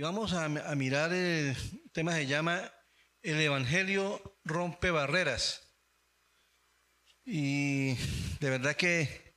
Y 0.00 0.02
vamos 0.02 0.32
a, 0.32 0.48
mirar 0.48 1.12
el 1.12 1.54
tema 1.92 2.14
se 2.14 2.26
llama 2.26 2.72
El 3.20 3.38
Evangelio 3.38 4.40
rompe 4.44 4.90
barreras. 4.90 5.74
Y 7.22 7.96
de 8.40 8.48
verdad 8.48 8.76
que 8.76 9.36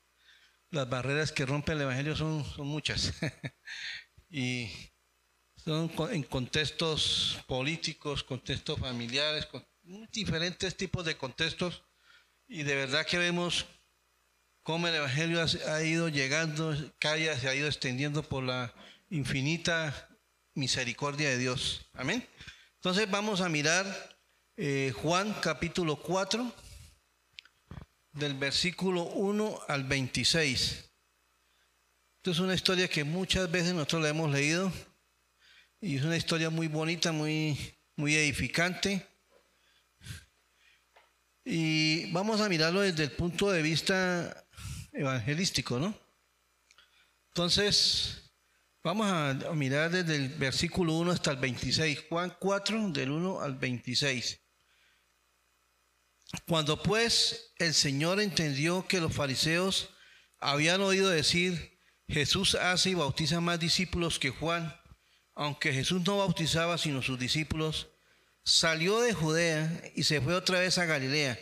las 0.69 0.89
barreras 0.89 1.33
que 1.33 1.45
rompe 1.45 1.73
el 1.73 1.81
Evangelio 1.81 2.15
son, 2.15 2.45
son 2.45 2.67
muchas. 2.67 3.11
y 4.29 4.69
son 5.57 5.91
en 6.11 6.23
contextos 6.23 7.43
políticos, 7.45 8.23
contextos 8.23 8.79
familiares, 8.79 9.45
con 9.47 9.67
diferentes 10.13 10.77
tipos 10.77 11.03
de 11.03 11.17
contextos. 11.17 11.83
Y 12.47 12.63
de 12.63 12.75
verdad 12.75 13.05
que 13.05 13.17
vemos 13.17 13.65
cómo 14.61 14.87
el 14.87 14.95
Evangelio 14.95 15.45
ha, 15.67 15.83
ido 15.83 16.07
llegando, 16.07 16.73
cada 16.99 17.17
se 17.37 17.49
ha 17.49 17.53
ido 17.53 17.67
extendiendo 17.67 18.23
por 18.23 18.45
la 18.45 18.73
infinita 19.09 20.09
misericordia 20.55 21.29
de 21.29 21.37
Dios. 21.37 21.89
Amén. 21.93 22.27
Entonces 22.75 23.09
vamos 23.09 23.41
a 23.41 23.49
mirar 23.49 23.85
eh, 24.57 24.93
Juan 25.01 25.33
capítulo 25.41 25.95
4, 25.95 26.53
del 28.11 28.35
versículo 28.35 29.03
1 29.03 29.61
al 29.67 29.83
26. 29.83 30.91
Esto 32.17 32.31
es 32.31 32.39
una 32.39 32.53
historia 32.53 32.87
que 32.87 33.03
muchas 33.03 33.49
veces 33.51 33.73
nosotros 33.73 34.03
la 34.03 34.09
hemos 34.09 34.31
leído 34.31 34.71
y 35.81 35.97
es 35.97 36.03
una 36.03 36.15
historia 36.15 36.49
muy 36.49 36.67
bonita, 36.67 37.11
muy, 37.11 37.57
muy 37.95 38.15
edificante. 38.15 39.05
Y 41.43 42.11
vamos 42.13 42.39
a 42.39 42.47
mirarlo 42.47 42.81
desde 42.81 43.03
el 43.03 43.11
punto 43.11 43.51
de 43.51 43.61
vista 43.61 44.45
evangelístico, 44.93 45.79
¿no? 45.79 45.97
Entonces, 47.29 48.22
vamos 48.83 49.07
a 49.07 49.33
mirar 49.53 49.91
desde 49.91 50.15
el 50.15 50.29
versículo 50.29 50.93
1 50.93 51.11
hasta 51.11 51.31
el 51.31 51.37
26, 51.37 52.03
Juan 52.09 52.35
4, 52.39 52.89
del 52.89 53.11
1 53.11 53.41
al 53.41 53.55
26. 53.55 54.41
Cuando 56.47 56.81
pues 56.81 57.53
el 57.57 57.73
Señor 57.73 58.19
entendió 58.19 58.85
que 58.87 58.99
los 58.99 59.13
fariseos 59.13 59.89
habían 60.39 60.81
oído 60.81 61.09
decir, 61.09 61.79
Jesús 62.07 62.55
hace 62.55 62.89
y 62.89 62.93
bautiza 62.95 63.39
más 63.39 63.59
discípulos 63.59 64.19
que 64.19 64.31
Juan, 64.31 64.75
aunque 65.35 65.73
Jesús 65.73 66.01
no 66.05 66.17
bautizaba 66.17 66.77
sino 66.77 67.01
sus 67.01 67.17
discípulos, 67.17 67.87
salió 68.43 68.99
de 68.99 69.13
Judea 69.13 69.81
y 69.95 70.03
se 70.03 70.19
fue 70.19 70.33
otra 70.35 70.59
vez 70.59 70.77
a 70.77 70.85
Galilea, 70.85 71.39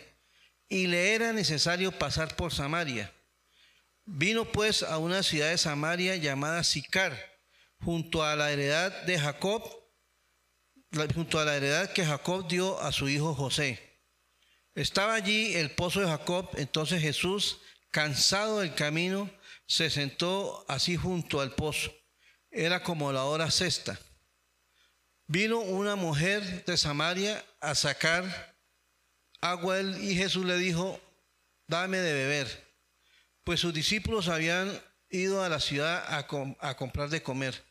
y 0.69 0.87
le 0.87 1.15
era 1.15 1.33
necesario 1.33 1.91
pasar 1.91 2.35
por 2.35 2.53
Samaria. 2.53 3.11
Vino 4.05 4.51
pues 4.51 4.83
a 4.83 4.97
una 4.99 5.23
ciudad 5.23 5.49
de 5.49 5.57
Samaria 5.57 6.15
llamada 6.15 6.63
Sicar, 6.63 7.30
junto 7.83 8.23
a 8.23 8.35
la 8.35 8.51
heredad 8.51 9.03
de 9.03 9.19
Jacob, 9.19 9.63
junto 11.13 11.39
a 11.39 11.45
la 11.45 11.55
heredad 11.55 11.91
que 11.91 12.05
Jacob 12.05 12.47
dio 12.47 12.79
a 12.79 12.91
su 12.91 13.09
hijo 13.09 13.33
José. 13.33 13.79
Estaba 14.75 15.15
allí 15.15 15.55
el 15.55 15.71
pozo 15.71 15.99
de 16.01 16.07
Jacob, 16.07 16.49
entonces 16.55 17.01
Jesús, 17.01 17.59
cansado 17.91 18.59
del 18.59 18.73
camino, 18.73 19.29
se 19.67 19.89
sentó 19.89 20.65
así 20.67 20.95
junto 20.95 21.41
al 21.41 21.55
pozo. 21.55 21.91
Era 22.49 22.83
como 22.83 23.11
la 23.11 23.23
hora 23.25 23.51
sexta. 23.51 23.99
Vino 25.27 25.59
una 25.59 25.95
mujer 25.95 26.65
de 26.65 26.77
Samaria 26.77 27.43
a 27.61 27.73
sacar 27.75 28.55
agua 29.39 29.79
y 29.81 30.15
Jesús 30.15 30.45
le 30.45 30.57
dijo, 30.57 30.99
dame 31.67 31.97
de 31.97 32.13
beber. 32.13 32.73
Pues 33.43 33.61
sus 33.61 33.73
discípulos 33.73 34.27
habían 34.27 34.81
ido 35.09 35.43
a 35.43 35.49
la 35.49 35.59
ciudad 35.59 36.03
a, 36.07 36.27
a 36.59 36.77
comprar 36.77 37.09
de 37.09 37.23
comer. 37.23 37.70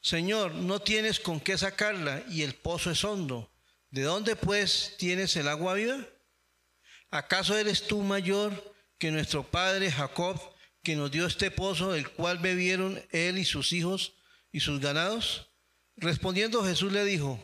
Señor, 0.00 0.54
no 0.54 0.80
tienes 0.80 1.20
con 1.20 1.40
qué 1.40 1.58
sacarla 1.58 2.22
y 2.28 2.42
el 2.42 2.54
pozo 2.54 2.90
es 2.90 3.04
hondo. 3.04 3.52
¿De 3.90 4.02
dónde 4.02 4.36
pues 4.36 4.94
tienes 4.98 5.36
el 5.36 5.48
agua 5.48 5.74
viva? 5.74 6.06
¿Acaso 7.10 7.58
eres 7.58 7.86
tú 7.86 8.02
mayor 8.02 8.74
que 8.98 9.10
nuestro 9.10 9.42
padre 9.50 9.90
Jacob, 9.90 10.40
que 10.82 10.96
nos 10.96 11.10
dio 11.10 11.26
este 11.26 11.50
pozo, 11.50 11.92
del 11.92 12.08
cual 12.08 12.38
bebieron 12.38 13.04
él 13.10 13.36
y 13.36 13.44
sus 13.44 13.72
hijos 13.72 14.14
y 14.52 14.60
sus 14.60 14.80
ganados? 14.80 15.50
Respondiendo 15.96 16.64
Jesús 16.64 16.92
le 16.92 17.04
dijo, 17.04 17.38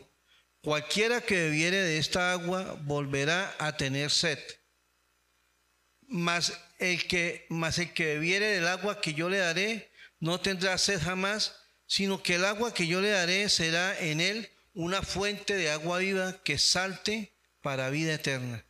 cualquiera 0.61 1.21
que 1.21 1.35
bebiere 1.35 1.77
de 1.77 1.97
esta 1.97 2.31
agua 2.31 2.79
volverá 2.83 3.55
a 3.59 3.77
tener 3.77 4.09
sed. 4.09 4.39
Mas 6.07 6.53
el 6.79 7.05
que, 7.07 7.45
mas 7.49 7.77
el 7.77 7.93
que 7.93 8.05
bebiere 8.05 8.47
del 8.47 8.67
agua 8.67 9.01
que 9.01 9.13
yo 9.13 9.29
le 9.29 9.37
daré 9.37 9.91
no 10.19 10.39
tendrá 10.39 10.77
sed 10.77 10.99
jamás, 11.01 11.55
sino 11.87 12.21
que 12.21 12.35
el 12.35 12.45
agua 12.45 12.73
que 12.73 12.85
yo 12.85 13.01
le 13.01 13.09
daré 13.09 13.49
será 13.49 13.97
en 13.99 14.21
él 14.21 14.49
una 14.73 15.01
fuente 15.01 15.55
de 15.55 15.71
agua 15.71 15.99
viva 15.99 16.43
que 16.43 16.59
salte 16.59 17.33
para 17.61 17.89
vida 17.89 18.13
eterna. 18.13 18.63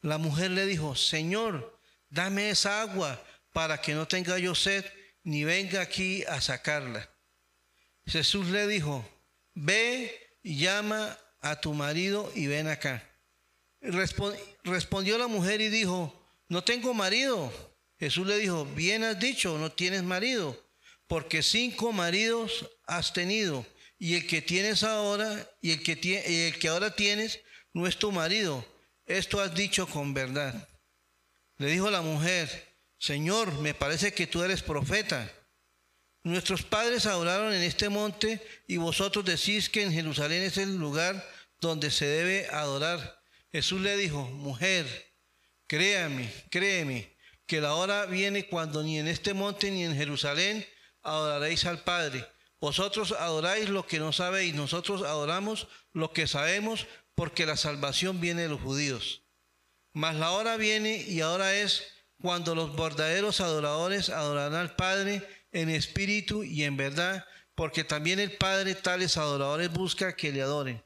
La 0.00 0.16
mujer 0.18 0.52
le 0.52 0.66
dijo, 0.66 0.94
Señor, 0.94 1.78
dame 2.08 2.50
esa 2.50 2.80
agua 2.80 3.22
para 3.52 3.80
que 3.80 3.94
no 3.94 4.06
tenga 4.06 4.38
yo 4.38 4.54
sed 4.54 4.84
ni 5.24 5.44
venga 5.44 5.80
aquí 5.80 6.24
a 6.24 6.40
sacarla. 6.40 7.10
Jesús 8.06 8.46
le 8.46 8.68
dijo, 8.68 9.04
ve 9.54 10.38
y 10.42 10.58
llama 10.58 11.18
a 11.40 11.60
tu 11.60 11.74
marido 11.74 12.30
y 12.34 12.46
ven 12.46 12.68
acá. 12.68 13.02
Respondió 14.62 15.18
la 15.18 15.26
mujer 15.26 15.60
y 15.60 15.68
dijo, 15.68 16.24
no 16.48 16.62
tengo 16.62 16.94
marido. 16.94 17.52
Jesús 17.98 18.26
le 18.26 18.38
dijo, 18.38 18.64
bien 18.64 19.02
has 19.02 19.18
dicho, 19.18 19.58
no 19.58 19.72
tienes 19.72 20.02
marido, 20.02 20.65
porque 21.06 21.42
cinco 21.42 21.92
maridos 21.92 22.68
has 22.86 23.12
tenido 23.12 23.64
y 23.98 24.16
el 24.16 24.26
que 24.26 24.42
tienes 24.42 24.82
ahora 24.82 25.48
y 25.60 25.72
el 25.72 25.82
que, 25.82 26.46
el 26.48 26.58
que 26.58 26.68
ahora 26.68 26.94
tienes 26.94 27.40
no 27.72 27.86
es 27.86 27.98
tu 27.98 28.12
marido. 28.12 28.64
Esto 29.06 29.40
has 29.40 29.54
dicho 29.54 29.86
con 29.86 30.14
verdad. 30.14 30.68
Le 31.58 31.68
dijo 31.68 31.90
la 31.90 32.02
mujer, 32.02 32.74
Señor, 32.98 33.52
me 33.60 33.74
parece 33.74 34.12
que 34.12 34.26
tú 34.26 34.42
eres 34.42 34.62
profeta. 34.62 35.32
Nuestros 36.22 36.62
padres 36.62 37.06
adoraron 37.06 37.54
en 37.54 37.62
este 37.62 37.88
monte 37.88 38.44
y 38.66 38.78
vosotros 38.78 39.24
decís 39.24 39.70
que 39.70 39.82
en 39.82 39.92
Jerusalén 39.92 40.42
es 40.42 40.56
el 40.58 40.76
lugar 40.76 41.24
donde 41.60 41.90
se 41.90 42.06
debe 42.06 42.48
adorar. 42.50 43.20
Jesús 43.52 43.80
le 43.80 43.96
dijo, 43.96 44.24
mujer, 44.24 44.86
créame, 45.66 46.30
créeme, 46.50 47.16
que 47.46 47.60
la 47.60 47.74
hora 47.74 48.06
viene 48.06 48.48
cuando 48.48 48.82
ni 48.82 48.98
en 48.98 49.06
este 49.06 49.34
monte 49.34 49.70
ni 49.70 49.84
en 49.84 49.94
Jerusalén 49.94 50.66
adoraréis 51.06 51.64
al 51.64 51.82
Padre. 51.82 52.26
Vosotros 52.60 53.12
adoráis 53.12 53.68
lo 53.68 53.86
que 53.86 53.98
no 53.98 54.12
sabéis, 54.12 54.54
nosotros 54.54 55.02
adoramos 55.02 55.68
lo 55.92 56.12
que 56.12 56.26
sabemos, 56.26 56.86
porque 57.14 57.46
la 57.46 57.56
salvación 57.56 58.20
viene 58.20 58.42
de 58.42 58.48
los 58.48 58.60
judíos. 58.60 59.22
Mas 59.92 60.16
la 60.16 60.32
hora 60.32 60.56
viene 60.56 60.96
y 61.08 61.20
ahora 61.20 61.54
es 61.54 61.84
cuando 62.20 62.54
los 62.54 62.76
verdaderos 62.76 63.40
adoradores 63.40 64.10
adorarán 64.10 64.54
al 64.54 64.76
Padre 64.76 65.26
en 65.52 65.70
espíritu 65.70 66.44
y 66.44 66.64
en 66.64 66.76
verdad, 66.76 67.24
porque 67.54 67.84
también 67.84 68.20
el 68.20 68.32
Padre 68.32 68.74
tales 68.74 69.16
adoradores 69.16 69.72
busca 69.72 70.16
que 70.16 70.32
le 70.32 70.42
adoren. 70.42 70.84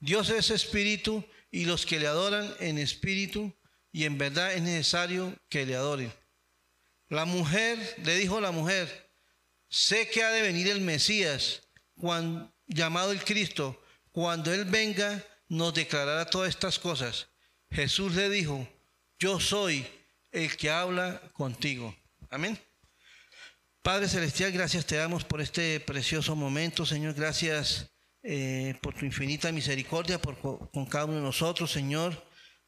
Dios 0.00 0.30
es 0.30 0.50
espíritu 0.50 1.24
y 1.50 1.64
los 1.64 1.86
que 1.86 2.00
le 2.00 2.06
adoran 2.06 2.52
en 2.60 2.78
espíritu 2.78 3.54
y 3.92 4.04
en 4.04 4.18
verdad 4.18 4.52
es 4.54 4.62
necesario 4.62 5.34
que 5.48 5.64
le 5.64 5.76
adoren. 5.76 6.12
La 7.08 7.26
mujer, 7.26 7.78
le 8.04 8.16
dijo 8.16 8.40
la 8.40 8.50
mujer, 8.50 9.01
Sé 9.72 10.06
que 10.10 10.22
ha 10.22 10.30
de 10.30 10.42
venir 10.42 10.68
el 10.68 10.82
Mesías, 10.82 11.62
llamado 12.66 13.10
el 13.10 13.24
Cristo. 13.24 13.82
Cuando 14.10 14.52
Él 14.52 14.66
venga, 14.66 15.24
nos 15.48 15.72
declarará 15.72 16.26
todas 16.26 16.50
estas 16.50 16.78
cosas. 16.78 17.28
Jesús 17.70 18.14
le 18.14 18.28
dijo, 18.28 18.68
yo 19.18 19.40
soy 19.40 19.86
el 20.30 20.54
que 20.58 20.68
habla 20.68 21.22
contigo. 21.32 21.96
Amén. 22.28 22.60
Padre 23.80 24.08
Celestial, 24.08 24.52
gracias 24.52 24.84
te 24.84 24.96
damos 24.96 25.24
por 25.24 25.40
este 25.40 25.80
precioso 25.80 26.36
momento, 26.36 26.84
Señor. 26.84 27.14
Gracias 27.14 27.90
eh, 28.22 28.74
por 28.82 28.92
tu 28.92 29.06
infinita 29.06 29.50
misericordia 29.52 30.20
por, 30.20 30.38
con 30.70 30.84
cada 30.84 31.06
uno 31.06 31.14
de 31.14 31.22
nosotros, 31.22 31.72
Señor. 31.72 32.22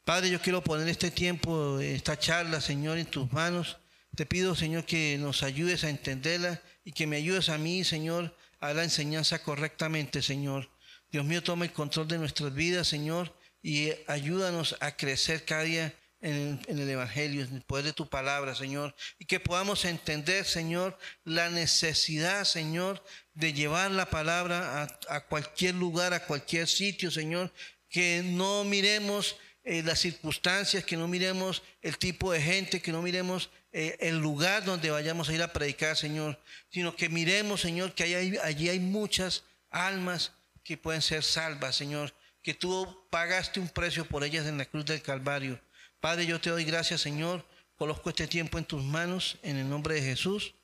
Padre, 0.07 0.31
yo 0.31 0.41
quiero 0.41 0.65
poner 0.65 0.89
este 0.89 1.11
tiempo, 1.11 1.79
esta 1.81 2.19
charla, 2.19 2.63
Señor, 2.63 2.97
en 2.97 3.07
tus 3.07 3.31
manos. 3.31 3.77
Te 4.17 4.25
pido, 4.25 4.55
Señor, 4.55 4.87
que 4.87 5.19
nos 5.19 5.43
ayudes 5.43 5.85
a 5.85 5.91
entenderla 5.91 6.63
y 6.85 6.93
que 6.93 7.07
me 7.07 7.17
ayudes 7.17 7.49
a 7.49 7.59
mí, 7.59 7.83
Señor, 7.83 8.37
a 8.61 8.73
la 8.75 8.85
enseñanza 8.85 9.43
correctamente, 9.43 10.23
Señor. 10.23 10.71
Dios 11.11 11.25
mío, 11.25 11.43
toma 11.43 11.65
el 11.65 11.73
control 11.73 12.09
de 12.09 12.19
nuestras 12.19 12.55
vidas, 12.55 12.89
Señor, 12.89 13.35
y 13.63 13.91
ayúdanos 14.07 14.77
a 14.81 14.97
crecer 14.97 15.45
cada 15.45 15.63
día 15.63 15.95
en, 16.21 16.61
el 16.67 16.89
Evangelio, 16.89 17.45
en 17.45 17.57
el 17.57 17.63
poder 17.63 17.85
de 17.85 17.93
tu 17.93 18.09
palabra, 18.09 18.55
Señor, 18.55 18.95
y 19.19 19.27
que 19.27 19.41
podamos 19.41 19.85
entender, 19.85 20.45
Señor, 20.45 20.99
la 21.25 21.51
necesidad, 21.51 22.45
Señor, 22.45 23.05
de 23.35 23.53
llevar 23.53 23.91
la 23.91 24.09
palabra 24.09 24.89
a, 25.09 25.27
cualquier 25.27 25.75
lugar, 25.75 26.15
a 26.15 26.25
cualquier 26.25 26.67
sitio, 26.67 27.11
Señor, 27.11 27.53
que 27.89 28.23
no 28.25 28.65
miremos 28.65 29.37
eh, 29.65 29.83
las 29.83 30.01
circunstancias, 30.01 30.85
que 30.85 30.97
no 30.97 31.09
miremos 31.09 31.63
el 31.81 31.97
tipo 31.99 32.33
de 32.33 32.41
gente, 32.41 32.83
que 32.83 32.93
no 32.93 33.03
miremos 33.03 33.51
eh, 33.73 33.97
el 34.01 34.19
lugar 34.19 34.65
donde 34.65 34.91
vayamos 34.91 35.29
a 35.29 35.33
ir 35.33 35.43
a 35.43 35.53
predicar, 35.53 35.97
Señor, 35.97 36.39
sino 36.71 36.95
que 36.95 37.09
miremos, 37.09 37.63
Señor, 37.63 37.95
que 37.95 38.05
allí 38.43 38.69
hay 38.69 38.79
muchas 38.79 39.45
almas 39.71 40.33
que 40.63 40.77
pueden 40.77 41.03
ser 41.03 41.23
salvas, 41.23 41.77
Señor, 41.77 42.15
que 42.43 42.55
tú 42.55 43.07
pagaste 43.11 43.59
un 43.59 43.69
precio 43.69 44.05
por 44.05 44.23
ellas 44.23 44.47
en 44.47 44.59
la 44.59 44.67
cruz 44.67 44.85
del 44.85 45.03
Calvario. 45.03 45.61
Padre, 45.99 46.27
yo 46.27 46.41
te 46.41 46.51
doy 46.51 46.65
gracias, 46.65 47.01
Señor. 47.01 47.45
Coloco 47.77 48.11
este 48.11 48.27
tiempo 48.27 48.59
en 48.59 48.65
tus 48.65 48.83
manos, 48.83 49.39
en 49.43 49.57
el 49.57 49.69
nombre 49.69 49.95
de 49.95 50.03
Jesús. 50.03 50.55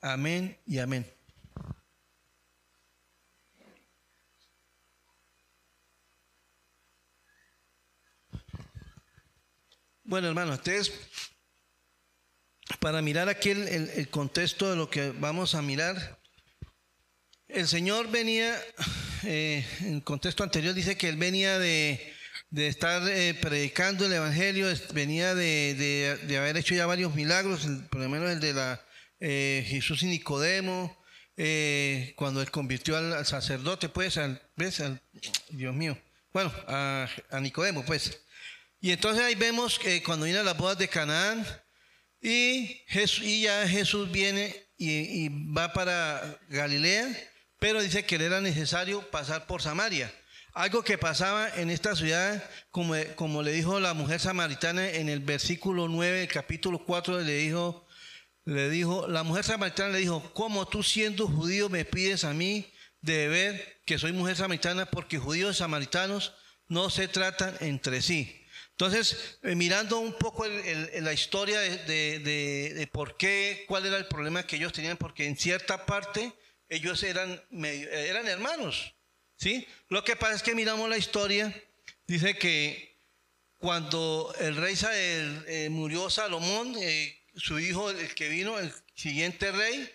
Amén 0.00 0.58
y 0.66 0.78
amén. 0.78 1.19
Bueno, 10.10 10.26
hermanos, 10.26 10.56
ustedes, 10.56 10.92
para 12.80 13.00
mirar 13.00 13.28
aquí 13.28 13.50
el, 13.50 14.08
contexto 14.10 14.68
de 14.68 14.74
lo 14.74 14.90
que 14.90 15.12
vamos 15.12 15.54
a 15.54 15.62
mirar, 15.62 16.18
el 17.46 17.68
Señor 17.68 18.10
venía, 18.10 18.60
eh, 19.22 19.64
en 19.82 19.94
el 19.94 20.02
contexto 20.02 20.42
anterior 20.42 20.74
dice 20.74 20.96
que 20.96 21.08
Él 21.08 21.16
venía 21.16 21.60
de 21.60 22.12
de 22.50 22.66
estar 22.66 23.08
eh, 23.08 23.34
predicando 23.34 24.04
el 24.04 24.12
Evangelio, 24.12 24.66
venía 24.92 25.36
de, 25.36 26.36
haber 26.36 26.56
hecho 26.56 26.74
ya 26.74 26.86
varios 26.86 27.14
milagros, 27.14 27.68
por 27.88 28.00
lo 28.00 28.08
menos 28.08 28.32
el 28.32 28.40
de 28.40 28.52
la 28.52 28.84
eh, 29.20 29.64
Jesús 29.64 30.02
y 30.02 30.06
Nicodemo, 30.06 30.98
cuando 32.16 32.42
él 32.42 32.50
convirtió 32.50 32.96
al, 32.96 33.24
sacerdote, 33.24 33.88
pues, 33.88 34.16
al, 34.16 34.42
¿ves? 34.56 34.82
Dios 35.50 35.72
mío, 35.72 35.96
bueno, 36.32 36.52
a, 36.66 37.08
Nicodemo, 37.40 37.84
pues. 37.84 38.20
Y 38.80 38.92
entonces 38.92 39.22
ahí 39.22 39.34
vemos 39.34 39.78
que 39.78 40.02
cuando 40.02 40.24
viene 40.24 40.40
a 40.40 40.44
las 40.44 40.56
bodas 40.56 40.78
de 40.78 40.88
Canaán, 40.88 41.46
y, 42.22 42.82
Jesús, 42.86 43.24
y 43.24 43.42
ya 43.42 43.66
Jesús 43.68 44.10
viene 44.10 44.54
y, 44.76 45.28
va 45.54 45.72
para 45.72 46.38
Galilea, 46.48 47.08
pero 47.58 47.82
dice 47.82 48.04
que 48.04 48.18
le 48.18 48.26
era 48.26 48.40
necesario 48.40 49.10
pasar 49.10 49.46
por 49.46 49.60
Samaria. 49.62 50.12
Algo 50.52 50.82
que 50.82 50.98
pasaba 50.98 51.48
en 51.56 51.70
esta 51.70 51.94
ciudad, 51.94 52.42
como, 52.70 52.94
como 53.16 53.42
le 53.42 53.52
dijo 53.52 53.80
la 53.80 53.94
mujer 53.94 54.18
samaritana 54.20 54.88
en 54.90 55.08
el 55.08 55.20
versículo 55.20 55.86
9, 55.86 56.22
el 56.22 56.28
capítulo 56.28 56.84
4, 56.84 57.20
le 57.20 57.34
dijo, 57.34 57.86
le 58.44 58.68
dijo, 58.70 59.06
la 59.06 59.22
mujer 59.22 59.44
samaritana 59.44 59.90
le 59.90 59.98
dijo, 59.98 60.32
¿cómo 60.34 60.66
tú 60.66 60.82
siendo 60.82 61.28
judío 61.28 61.68
me 61.68 61.84
pides 61.84 62.24
a 62.24 62.32
mí 62.32 62.72
de 63.00 63.28
ver 63.28 63.82
que 63.86 63.98
soy 63.98 64.12
mujer 64.12 64.36
samaritana? 64.36 64.86
Porque 64.86 65.18
judíos 65.18 65.56
y 65.56 65.58
samaritanos 65.58 66.32
no 66.66 66.90
se 66.90 67.08
tratan 67.08 67.54
entre 67.60 68.02
sí. 68.02 68.39
Entonces, 68.80 69.38
eh, 69.42 69.54
mirando 69.54 69.98
un 69.98 70.14
poco 70.14 70.46
la 70.46 71.12
historia 71.12 71.60
de, 71.60 72.18
de, 72.18 72.88
por 72.90 73.18
qué, 73.18 73.66
cuál 73.68 73.84
era 73.84 73.98
el 73.98 74.06
problema 74.06 74.46
que 74.46 74.56
ellos 74.56 74.72
tenían, 74.72 74.96
porque 74.96 75.26
en 75.26 75.36
cierta 75.36 75.84
parte 75.84 76.32
ellos 76.66 77.02
eran, 77.02 77.42
eran 77.52 78.26
hermanos. 78.26 78.94
¿Sí? 79.36 79.66
Lo 79.90 80.02
que 80.02 80.16
pasa 80.16 80.36
es 80.36 80.42
que 80.42 80.54
miramos 80.54 80.88
la 80.88 80.96
historia, 80.96 81.54
dice 82.06 82.38
que 82.38 82.96
cuando 83.58 84.34
el 84.40 84.56
rey 84.56 84.74
eh, 84.82 85.68
murió 85.70 86.08
Salomón, 86.08 86.74
eh, 86.80 87.22
su 87.36 87.58
hijo, 87.58 87.90
el 87.90 88.14
que 88.14 88.30
vino, 88.30 88.58
el 88.58 88.72
siguiente 88.94 89.52
rey, 89.52 89.90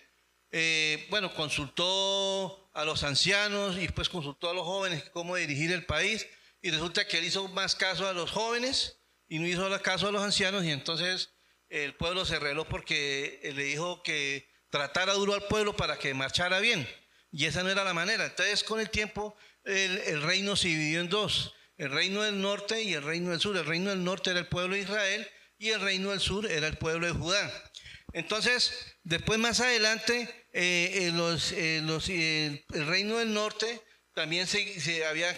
eh, 0.52 1.08
bueno, 1.10 1.34
consultó 1.34 2.70
a 2.72 2.84
los 2.84 3.02
ancianos 3.02 3.78
y 3.78 3.80
después 3.80 4.08
consultó 4.08 4.48
a 4.48 4.54
los 4.54 4.64
jóvenes 4.64 5.02
cómo 5.12 5.34
dirigir 5.34 5.72
el 5.72 5.84
país 5.84 6.24
y 6.66 6.70
resulta 6.72 7.06
que 7.06 7.18
él 7.18 7.24
hizo 7.24 7.46
más 7.46 7.76
caso 7.76 8.08
a 8.08 8.12
los 8.12 8.32
jóvenes 8.32 8.98
y 9.28 9.38
no 9.38 9.46
hizo 9.46 9.70
caso 9.82 10.08
a 10.08 10.10
los 10.10 10.20
ancianos 10.20 10.64
y 10.64 10.72
entonces 10.72 11.30
el 11.68 11.94
pueblo 11.94 12.24
se 12.24 12.40
reló 12.40 12.68
porque 12.68 13.38
le 13.54 13.62
dijo 13.62 14.02
que 14.02 14.50
tratara 14.68 15.12
duro 15.12 15.34
al 15.34 15.44
pueblo 15.44 15.76
para 15.76 15.96
que 15.96 16.12
marchara 16.12 16.58
bien. 16.58 16.88
Y 17.30 17.44
esa 17.44 17.62
no 17.62 17.70
era 17.70 17.84
la 17.84 17.94
manera. 17.94 18.26
Entonces 18.26 18.64
con 18.64 18.80
el 18.80 18.90
tiempo 18.90 19.36
el, 19.62 20.22
reino 20.22 20.56
se 20.56 20.66
dividió 20.66 21.00
en 21.02 21.08
dos. 21.08 21.54
El 21.76 21.92
reino 21.92 22.22
del 22.22 22.40
norte 22.40 22.82
y 22.82 22.94
el 22.94 23.04
reino 23.04 23.30
del 23.30 23.38
sur. 23.38 23.56
El 23.56 23.64
reino 23.64 23.90
del 23.90 24.02
norte 24.02 24.30
era 24.30 24.40
el 24.40 24.48
pueblo 24.48 24.74
de 24.74 24.82
Israel 24.82 25.30
y 25.58 25.68
el 25.68 25.80
reino 25.80 26.10
del 26.10 26.20
sur 26.20 26.50
era 26.50 26.66
el 26.66 26.78
pueblo 26.78 27.06
de 27.06 27.12
Judá. 27.12 27.70
Entonces, 28.12 28.96
después 29.04 29.38
más 29.38 29.60
adelante, 29.60 30.22
eh, 30.52 31.12
eh, 31.12 31.38
eh, 31.52 32.64
el 32.74 32.86
reino 32.88 33.18
del 33.18 33.32
norte 33.32 33.80
también 34.16 34.46
se, 34.46 35.04
había, 35.04 35.36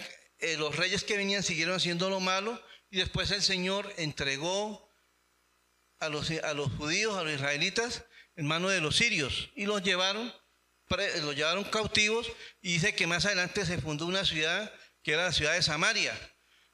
los 0.57 0.75
reyes 0.75 1.03
que 1.03 1.17
venían 1.17 1.43
siguieron 1.43 1.75
haciendo 1.75 2.09
lo 2.09 2.19
malo 2.19 2.61
y 2.89 2.97
después 2.97 3.31
el 3.31 3.41
Señor 3.41 3.91
entregó 3.97 4.89
a 5.99 6.09
los, 6.09 6.31
a 6.31 6.53
los 6.53 6.71
judíos, 6.73 7.17
a 7.17 7.23
los 7.23 7.33
israelitas, 7.33 8.05
en 8.35 8.47
manos 8.47 8.71
de 8.71 8.79
los 8.79 8.95
sirios 8.95 9.49
y 9.55 9.65
los 9.65 9.83
llevaron 9.83 10.33
lo 11.21 11.33
llevaron 11.33 11.63
cautivos 11.65 12.25
y 12.61 12.73
dice 12.73 12.95
que 12.95 13.05
más 13.05 13.25
adelante 13.25 13.65
se 13.65 13.79
fundó 13.79 14.05
una 14.07 14.25
ciudad 14.25 14.73
que 15.03 15.13
era 15.13 15.25
la 15.25 15.33
ciudad 15.33 15.53
de 15.53 15.61
Samaria. 15.61 16.17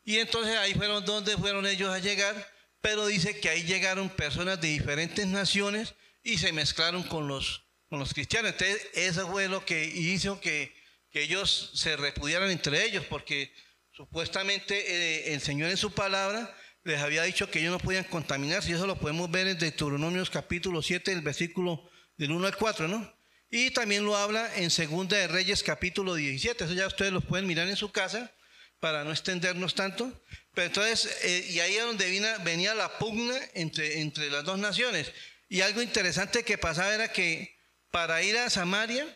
Y 0.03 0.19
entonces 0.19 0.55
ahí 0.57 0.73
fueron 0.73 1.03
donde 1.03 1.35
fueron 1.37 1.65
ellos 1.65 1.89
a 1.89 1.99
llegar, 1.99 2.49
pero 2.79 3.07
dice 3.07 3.39
que 3.39 3.49
ahí 3.49 3.63
llegaron 3.63 4.09
personas 4.09 4.61
de 4.61 4.69
diferentes 4.69 5.25
naciones 5.27 5.95
y 6.23 6.37
se 6.37 6.53
mezclaron 6.53 7.03
con 7.03 7.27
los, 7.27 7.63
con 7.89 7.99
los 7.99 8.13
cristianos. 8.13 8.51
Entonces 8.53 8.87
eso 8.93 9.27
fue 9.29 9.47
lo 9.47 9.65
que 9.65 9.85
hizo 9.85 10.39
que, 10.39 10.73
que 11.09 11.23
ellos 11.23 11.71
se 11.73 11.97
repudiaran 11.97 12.51
entre 12.51 12.85
ellos, 12.85 13.05
porque 13.09 13.53
supuestamente 13.95 14.75
eh, 14.75 15.33
el 15.33 15.41
Señor 15.41 15.69
en 15.69 15.77
su 15.77 15.91
palabra 15.93 16.53
les 16.83 17.01
había 17.01 17.23
dicho 17.23 17.49
que 17.49 17.59
ellos 17.59 17.71
no 17.71 17.79
podían 17.79 18.03
contaminarse, 18.03 18.69
y 18.69 18.73
eso 18.73 18.85
lo 18.85 18.99
podemos 18.99 19.31
ver 19.31 19.47
en 19.47 19.57
Deuteronomios 19.57 20.29
capítulo 20.29 20.83
7, 20.83 21.11
el 21.11 21.21
versículo 21.21 21.89
del 22.15 22.31
1 22.31 22.45
al 22.45 22.55
4, 22.55 22.87
¿no? 22.87 23.15
Y 23.49 23.71
también 23.71 24.05
lo 24.05 24.15
habla 24.15 24.55
en 24.57 24.69
Segunda 24.69 25.17
de 25.17 25.27
Reyes 25.27 25.63
capítulo 25.63 26.13
17. 26.13 26.63
Eso 26.63 26.73
ya 26.73 26.85
ustedes 26.87 27.11
lo 27.11 27.21
pueden 27.21 27.47
mirar 27.47 27.67
en 27.67 27.75
su 27.75 27.91
casa 27.91 28.31
para 28.79 29.03
no 29.03 29.11
extendernos 29.11 29.73
tanto. 29.73 30.11
Pero 30.53 30.67
entonces, 30.67 31.17
eh, 31.23 31.47
y 31.49 31.59
ahí 31.59 31.75
es 31.75 31.83
donde 31.83 32.37
venía, 32.43 32.75
la 32.75 32.97
pugna 32.97 33.35
entre, 33.53 34.01
entre 34.01 34.29
las 34.29 34.43
dos 34.43 34.59
naciones. 34.59 35.11
Y 35.47 35.61
algo 35.61 35.81
interesante 35.81 36.43
que 36.43 36.57
pasaba 36.57 36.93
era 36.93 37.11
que 37.11 37.57
para 37.91 38.21
ir 38.21 38.37
a 38.37 38.49
Samaria, 38.49 39.07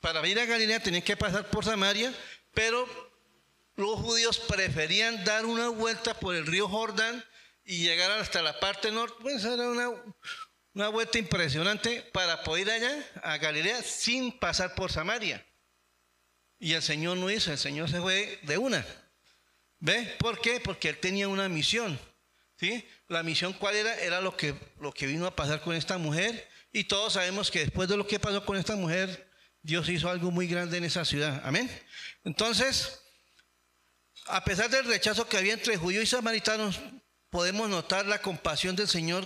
para 0.00 0.26
ir 0.26 0.40
a 0.40 0.46
Galilea 0.46 0.80
tenían 0.80 1.02
que 1.02 1.16
pasar 1.16 1.48
por 1.50 1.64
Samaria, 1.64 2.12
pero 2.54 3.05
los 3.76 4.00
judíos 4.00 4.38
preferían 4.38 5.24
dar 5.24 5.44
una 5.44 5.68
vuelta 5.68 6.18
por 6.18 6.34
el 6.34 6.46
río 6.46 6.68
Jordán 6.68 7.24
y 7.64 7.84
llegar 7.84 8.10
hasta 8.12 8.42
la 8.42 8.58
parte 8.58 8.90
norte. 8.90 9.16
Pues 9.20 9.44
era 9.44 9.68
una, 9.68 9.90
una 10.72 10.88
vuelta 10.88 11.18
impresionante 11.18 12.02
para 12.12 12.42
poder 12.42 12.66
ir 12.66 12.72
allá 12.72 13.10
a 13.22 13.36
Galilea 13.36 13.82
sin 13.82 14.38
pasar 14.38 14.74
por 14.74 14.90
Samaria. 14.90 15.46
Y 16.58 16.72
el 16.72 16.82
Señor 16.82 17.18
no 17.18 17.30
hizo, 17.30 17.52
el 17.52 17.58
Señor 17.58 17.90
se 17.90 18.00
fue 18.00 18.40
de 18.42 18.56
una. 18.56 18.84
¿Ve? 19.78 20.16
¿Por 20.18 20.40
qué? 20.40 20.58
Porque 20.58 20.88
él 20.88 20.98
tenía 20.98 21.28
una 21.28 21.48
misión. 21.48 21.98
¿Sí? 22.58 22.88
La 23.08 23.22
misión 23.22 23.52
cuál 23.52 23.76
era? 23.76 23.94
Era 24.00 24.22
lo 24.22 24.34
que, 24.34 24.54
lo 24.80 24.92
que 24.92 25.06
vino 25.06 25.26
a 25.26 25.36
pasar 25.36 25.60
con 25.60 25.74
esta 25.74 25.98
mujer. 25.98 26.48
Y 26.72 26.84
todos 26.84 27.12
sabemos 27.12 27.50
que 27.50 27.60
después 27.60 27.88
de 27.88 27.98
lo 27.98 28.06
que 28.06 28.18
pasó 28.18 28.44
con 28.46 28.56
esta 28.56 28.74
mujer, 28.76 29.30
Dios 29.60 29.88
hizo 29.90 30.08
algo 30.08 30.30
muy 30.30 30.46
grande 30.46 30.78
en 30.78 30.84
esa 30.84 31.04
ciudad. 31.04 31.42
Amén. 31.44 31.70
Entonces, 32.24 33.02
a 34.28 34.44
pesar 34.44 34.70
del 34.70 34.84
rechazo 34.84 35.28
que 35.28 35.36
había 35.36 35.54
entre 35.54 35.76
judíos 35.76 36.04
y 36.04 36.06
samaritanos, 36.06 36.80
podemos 37.30 37.68
notar 37.68 38.06
la 38.06 38.20
compasión 38.20 38.76
del 38.76 38.88
Señor 38.88 39.24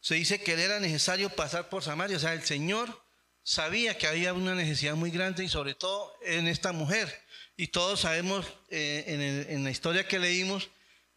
se 0.00 0.14
dice 0.14 0.40
que 0.40 0.52
era 0.52 0.80
necesario 0.80 1.28
pasar 1.30 1.68
por 1.68 1.82
Samaria. 1.82 2.16
O 2.16 2.20
sea, 2.20 2.32
el 2.32 2.42
Señor 2.42 3.04
sabía 3.42 3.98
que 3.98 4.06
había 4.06 4.32
una 4.32 4.54
necesidad 4.54 4.94
muy 4.94 5.10
grande 5.10 5.44
y 5.44 5.48
sobre 5.48 5.74
todo 5.74 6.12
en 6.22 6.48
esta 6.48 6.72
mujer. 6.72 7.22
Y 7.56 7.68
todos 7.68 8.00
sabemos 8.00 8.46
eh, 8.70 9.46
en, 9.48 9.62
la 9.62 9.70
historia 9.70 10.08
que 10.08 10.18
leímos 10.18 10.70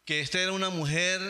que 0.04 0.20
esta 0.20 0.38
era 0.38 0.52
una 0.52 0.68
mujer, 0.68 1.20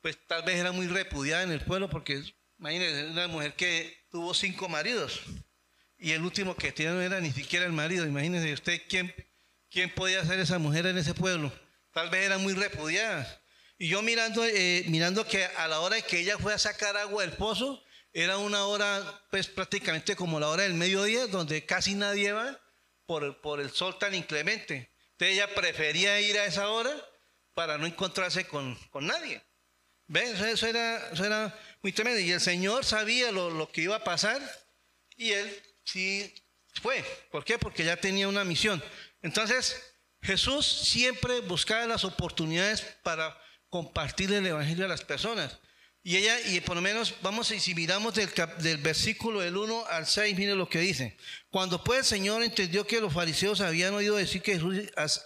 pues 0.00 0.18
tal 0.26 0.42
vez 0.42 0.56
era 0.56 0.72
muy 0.72 0.88
repudiada 0.88 1.44
en 1.44 1.52
el 1.52 1.60
pueblo 1.60 1.88
porque 1.88 2.22
imagínense, 2.58 3.06
una 3.06 3.28
mujer 3.28 3.54
que 3.54 3.96
tuvo 4.10 4.34
cinco 4.34 4.68
maridos 4.68 5.20
y 5.96 6.10
el 6.10 6.22
último 6.22 6.56
que 6.56 6.72
tiene 6.72 6.92
no 6.92 7.00
era 7.00 7.20
ni 7.20 7.30
siquiera 7.30 7.64
el 7.64 7.72
marido. 7.72 8.04
Imagínense 8.04 8.52
usted 8.52 8.82
quién, 8.88 9.14
quién 9.70 9.94
podía 9.94 10.24
ser 10.24 10.38
esa 10.38 10.58
mujer 10.58 10.86
en 10.86 10.98
ese 10.98 11.14
pueblo. 11.14 11.52
Tal 11.92 12.10
vez 12.10 12.26
era 12.26 12.38
muy 12.38 12.54
repudiada. 12.54 13.42
Y 13.78 13.88
yo 13.88 14.02
mirando, 14.02 14.44
eh, 14.44 14.84
mirando 14.88 15.26
que 15.26 15.44
a 15.44 15.68
la 15.68 15.80
hora 15.80 15.96
de 15.96 16.02
que 16.02 16.20
ella 16.20 16.38
fue 16.38 16.54
a 16.54 16.58
sacar 16.58 16.96
agua 16.96 17.22
del 17.22 17.32
pozo, 17.32 17.82
era 18.12 18.38
una 18.38 18.64
hora, 18.64 19.24
pues 19.30 19.46
prácticamente 19.46 20.16
como 20.16 20.40
la 20.40 20.48
hora 20.48 20.62
del 20.62 20.74
mediodía, 20.74 21.26
donde 21.26 21.66
casi 21.66 21.94
nadie 21.94 22.32
va 22.32 22.58
por, 23.04 23.40
por 23.42 23.60
el 23.60 23.70
sol 23.70 23.98
tan 23.98 24.14
inclemente. 24.14 24.90
Entonces 25.12 25.36
ella 25.36 25.54
prefería 25.54 26.20
ir 26.20 26.38
a 26.38 26.46
esa 26.46 26.68
hora 26.70 26.90
para 27.54 27.76
no 27.78 27.86
encontrarse 27.86 28.46
con, 28.46 28.74
con 28.90 29.06
nadie. 29.06 29.42
¿Ven? 30.06 30.36
Eso 30.36 30.66
era, 30.66 31.10
eso 31.10 31.24
era 31.24 31.58
muy 31.82 31.92
tremendo. 31.92 32.20
Y 32.20 32.30
el 32.32 32.40
Señor 32.40 32.84
sabía 32.84 33.32
lo, 33.32 33.50
lo 33.50 33.70
que 33.70 33.82
iba 33.82 33.96
a 33.96 34.04
pasar 34.04 34.40
y 35.16 35.32
él 35.32 35.62
sí 35.84 36.32
fue. 36.80 37.04
¿Por 37.30 37.44
qué? 37.44 37.58
Porque 37.58 37.84
ya 37.84 37.96
tenía 37.96 38.28
una 38.28 38.44
misión. 38.44 38.82
Entonces, 39.26 39.82
Jesús 40.22 40.64
siempre 40.64 41.40
buscaba 41.40 41.84
las 41.86 42.04
oportunidades 42.04 42.80
para 43.02 43.36
compartir 43.68 44.32
el 44.32 44.46
Evangelio 44.46 44.84
a 44.84 44.88
las 44.88 45.02
personas. 45.02 45.58
Y 46.04 46.16
ella, 46.16 46.38
y 46.48 46.60
por 46.60 46.76
lo 46.76 46.82
menos, 46.82 47.14
vamos, 47.20 47.48
si 47.48 47.74
miramos 47.74 48.14
del, 48.14 48.30
del 48.58 48.78
versículo 48.78 49.40
del 49.40 49.56
1 49.56 49.86
al 49.90 50.06
6, 50.06 50.36
mire 50.36 50.54
lo 50.54 50.68
que 50.68 50.78
dice. 50.78 51.16
Cuando 51.50 51.82
pues 51.82 51.98
el 51.98 52.04
Señor 52.04 52.44
entendió 52.44 52.86
que 52.86 53.00
los 53.00 53.12
fariseos 53.12 53.60
habían 53.60 53.92
oído 53.92 54.14
decir 54.14 54.40
que 54.40 54.52
Jesús 54.52 54.76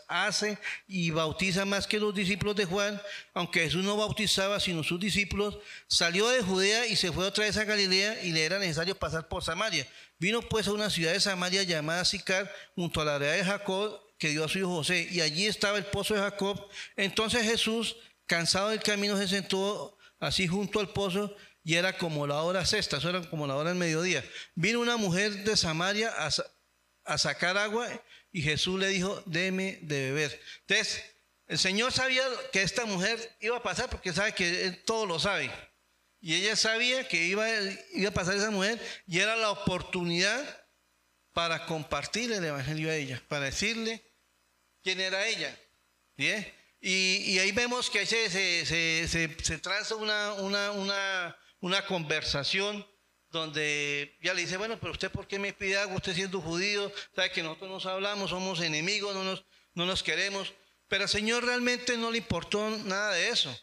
hace 0.08 0.56
y 0.88 1.10
bautiza 1.10 1.66
más 1.66 1.86
que 1.86 2.00
los 2.00 2.14
discípulos 2.14 2.56
de 2.56 2.64
Juan, 2.64 2.98
aunque 3.34 3.64
Jesús 3.64 3.84
no 3.84 3.98
bautizaba 3.98 4.58
sino 4.58 4.82
sus 4.82 4.98
discípulos, 4.98 5.58
salió 5.86 6.26
de 6.30 6.40
Judea 6.40 6.86
y 6.86 6.96
se 6.96 7.12
fue 7.12 7.26
otra 7.26 7.44
vez 7.44 7.58
a 7.58 7.64
Galilea 7.64 8.24
y 8.24 8.32
le 8.32 8.46
era 8.46 8.58
necesario 8.58 8.94
pasar 8.94 9.28
por 9.28 9.44
Samaria. 9.44 9.86
Vino 10.20 10.42
pues 10.42 10.68
a 10.68 10.72
una 10.72 10.90
ciudad 10.90 11.14
de 11.14 11.20
Samaria 11.20 11.62
llamada 11.62 12.04
Sicar, 12.04 12.54
junto 12.74 13.00
a 13.00 13.06
la 13.06 13.16
área 13.16 13.32
de 13.32 13.42
Jacob, 13.42 13.98
que 14.18 14.28
dio 14.28 14.44
a 14.44 14.48
su 14.48 14.58
hijo 14.58 14.68
José, 14.68 15.08
y 15.10 15.22
allí 15.22 15.46
estaba 15.46 15.78
el 15.78 15.86
pozo 15.86 16.12
de 16.12 16.20
Jacob. 16.20 16.68
Entonces 16.94 17.42
Jesús, 17.42 17.96
cansado 18.26 18.68
del 18.68 18.82
camino, 18.82 19.16
se 19.16 19.26
sentó 19.26 19.96
así 20.18 20.46
junto 20.46 20.78
al 20.78 20.90
pozo, 20.90 21.34
y 21.64 21.76
era 21.76 21.96
como 21.96 22.26
la 22.26 22.42
hora 22.42 22.66
sexta, 22.66 22.98
eso 22.98 23.08
era 23.08 23.28
como 23.30 23.46
la 23.46 23.56
hora 23.56 23.70
del 23.70 23.78
mediodía. 23.78 24.22
Vino 24.54 24.80
una 24.80 24.98
mujer 24.98 25.42
de 25.44 25.56
Samaria 25.56 26.12
a, 27.04 27.18
sacar 27.18 27.56
agua 27.56 27.88
y 28.30 28.42
Jesús 28.42 28.78
le 28.78 28.88
dijo, 28.88 29.22
deme 29.24 29.78
de 29.82 30.12
beber. 30.12 30.40
Entonces, 30.60 31.02
el 31.46 31.58
Señor 31.58 31.92
sabía 31.92 32.22
que 32.52 32.62
esta 32.62 32.84
mujer 32.84 33.36
iba 33.40 33.56
a 33.56 33.62
pasar 33.62 33.88
porque 33.88 34.12
sabe 34.12 34.34
que 34.34 34.66
él 34.66 34.84
todo 34.84 35.06
lo 35.06 35.18
sabe. 35.18 35.50
Y 36.20 36.34
ella 36.34 36.54
sabía 36.54 37.08
que 37.08 37.24
iba, 37.24 37.46
iba 37.92 38.10
a 38.10 38.14
pasar 38.14 38.36
esa 38.36 38.50
mujer 38.50 38.78
y 39.06 39.20
era 39.20 39.36
la 39.36 39.50
oportunidad 39.50 40.66
para 41.32 41.64
compartir 41.66 42.30
el 42.32 42.44
Evangelio 42.44 42.90
a 42.90 42.94
ella, 42.94 43.22
para 43.28 43.46
decirle 43.46 44.02
quién 44.82 45.00
era 45.00 45.26
ella. 45.26 45.58
¿Bien? 46.16 46.60
Y, 46.82 47.38
ahí 47.38 47.52
vemos 47.52 47.90
que 47.90 48.06
se, 48.06 48.30
se, 48.30 49.08
se, 49.08 49.58
traza 49.58 49.96
una, 49.96 50.32
una, 50.32 51.36
una, 51.60 51.86
conversación 51.86 52.86
donde 53.30 54.16
ya 54.22 54.32
le 54.32 54.42
dice, 54.42 54.56
bueno, 54.56 54.78
pero 54.80 54.92
usted 54.92 55.10
por 55.10 55.26
qué 55.26 55.38
me 55.38 55.52
pide 55.52 55.76
algo, 55.76 55.96
usted 55.96 56.14
siendo 56.14 56.40
judío, 56.40 56.90
sabe 57.14 57.32
que 57.32 57.42
nosotros 57.42 57.70
nos 57.70 57.86
hablamos, 57.86 58.30
somos 58.30 58.60
enemigos, 58.60 59.14
no 59.14 59.24
nos, 59.24 59.44
no 59.74 59.84
nos 59.84 60.02
queremos, 60.02 60.54
pero 60.88 61.02
al 61.02 61.08
Señor 61.08 61.44
realmente 61.44 61.98
no 61.98 62.10
le 62.10 62.18
importó 62.18 62.70
nada 62.70 63.12
de 63.12 63.28
eso. 63.28 63.54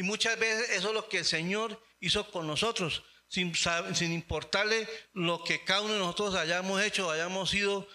Y 0.00 0.02
muchas 0.02 0.38
veces 0.38 0.70
eso 0.70 0.88
es 0.88 0.94
lo 0.94 1.10
que 1.10 1.18
el 1.18 1.24
Señor 1.26 1.78
hizo 2.00 2.30
con 2.30 2.46
nosotros, 2.46 3.02
sin, 3.28 3.52
sin 3.54 4.12
importarle 4.12 4.88
lo 5.12 5.44
que 5.44 5.62
cada 5.62 5.82
uno 5.82 5.92
de 5.92 5.98
nosotros 5.98 6.36
hayamos 6.36 6.82
hecho, 6.82 7.10
hayamos 7.10 7.50
sido 7.50 7.86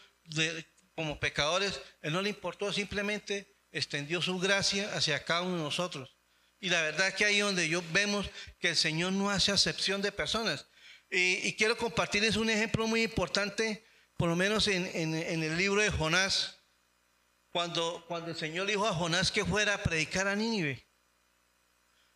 como 0.93 1.19
pecadores, 1.19 1.81
Él 2.03 2.13
no 2.13 2.21
le 2.21 2.29
importó 2.29 2.71
simplemente 2.71 3.57
extendió 3.71 4.21
su 4.21 4.37
gracia 4.37 4.87
hacia 4.93 5.25
cada 5.25 5.41
uno 5.41 5.57
de 5.57 5.63
nosotros. 5.63 6.15
Y 6.59 6.69
la 6.69 6.83
verdad 6.83 7.07
es 7.07 7.15
que 7.15 7.25
ahí 7.25 7.39
donde 7.39 7.67
yo 7.67 7.81
vemos 7.91 8.29
que 8.59 8.69
el 8.69 8.75
Señor 8.75 9.11
no 9.11 9.31
hace 9.31 9.51
acepción 9.51 10.03
de 10.03 10.11
personas. 10.11 10.67
Y, 11.09 11.53
quiero 11.55 11.75
compartirles 11.75 12.35
un 12.35 12.51
ejemplo 12.51 12.85
muy 12.85 13.01
importante, 13.01 13.83
por 14.15 14.29
lo 14.29 14.35
menos 14.35 14.67
en, 14.67 15.15
el 15.15 15.57
libro 15.57 15.81
de 15.81 15.89
Jonás, 15.89 16.59
cuando, 17.51 18.05
cuando 18.07 18.29
el 18.29 18.37
Señor 18.37 18.67
dijo 18.67 18.85
a 18.85 18.93
Jonás 18.93 19.31
que 19.31 19.43
fuera 19.43 19.73
a 19.73 19.81
predicar 19.81 20.27
a 20.27 20.35
Nínive. 20.35 20.84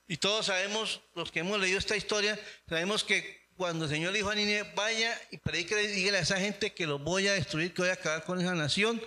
Y 0.10 0.18
todos 0.18 0.48
sabemos, 0.48 1.00
los 1.16 1.32
que 1.32 1.40
hemos 1.40 1.58
leído 1.58 1.80
esta 1.80 1.96
historia, 1.96 2.38
sabemos 2.68 3.06
que 3.06 3.48
cuando 3.56 3.86
el 3.86 3.92
Señor 3.92 4.12
dijo 4.12 4.30
a 4.30 4.36
Nínive, 4.36 4.64
vaya 4.76 5.18
y 5.32 5.38
predique, 5.38 5.78
dígale 5.78 6.18
a 6.18 6.22
esa 6.22 6.38
gente 6.38 6.74
que 6.74 6.86
los 6.86 7.02
voy 7.02 7.30
a 7.30 7.34
destruir, 7.34 7.74
que 7.74 7.84
voy 7.84 7.92
a 7.92 7.94
acabar 7.94 8.26
con 8.26 8.42
esa 8.42 8.54
nación. 8.54 9.02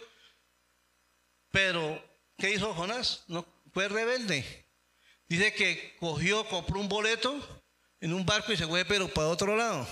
Pero 1.51 2.03
¿Qué 2.43 2.51
hizo 2.51 2.75
Jonás? 2.75 3.23
No, 3.29 3.47
fue 3.73 3.87
rebelde. 3.87 4.67
Dice 5.29 5.55
que 5.55 5.97
cogió, 6.01 6.45
compró 6.49 6.81
un 6.81 6.89
boleto 6.89 7.39
en 8.01 8.13
un 8.13 8.27
barco 8.27 8.53
y 8.53 8.57
se 8.57 8.67
fue, 8.67 8.85
pero 8.85 9.07
para 9.07 9.29
otro 9.29 9.57
lado. 9.57 9.87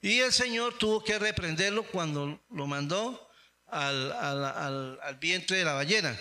Y 0.00 0.20
el 0.20 0.32
Señor 0.32 0.78
tuvo 0.78 1.04
que 1.04 1.18
reprenderlo 1.18 1.82
cuando 1.84 2.42
lo 2.48 2.66
mandó 2.66 3.28
al, 3.66 4.10
al, 4.12 5.18
vientre 5.20 5.58
de 5.58 5.64
la 5.64 5.74
ballena. 5.74 6.18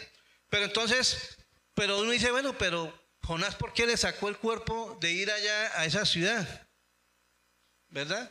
Pero 0.49 0.65
entonces, 0.65 1.37
pero 1.73 1.99
uno 2.01 2.11
dice, 2.11 2.29
bueno, 2.31 2.57
pero 2.57 2.93
Jonás, 3.25 3.55
¿por 3.55 3.73
qué 3.73 3.85
le 3.87 3.95
sacó 3.95 4.27
el 4.27 4.37
cuerpo 4.37 4.97
de 4.99 5.11
ir 5.11 5.31
allá 5.31 5.79
a 5.79 5.85
esa 5.85 6.05
ciudad? 6.05 6.67
¿Verdad? 7.89 8.29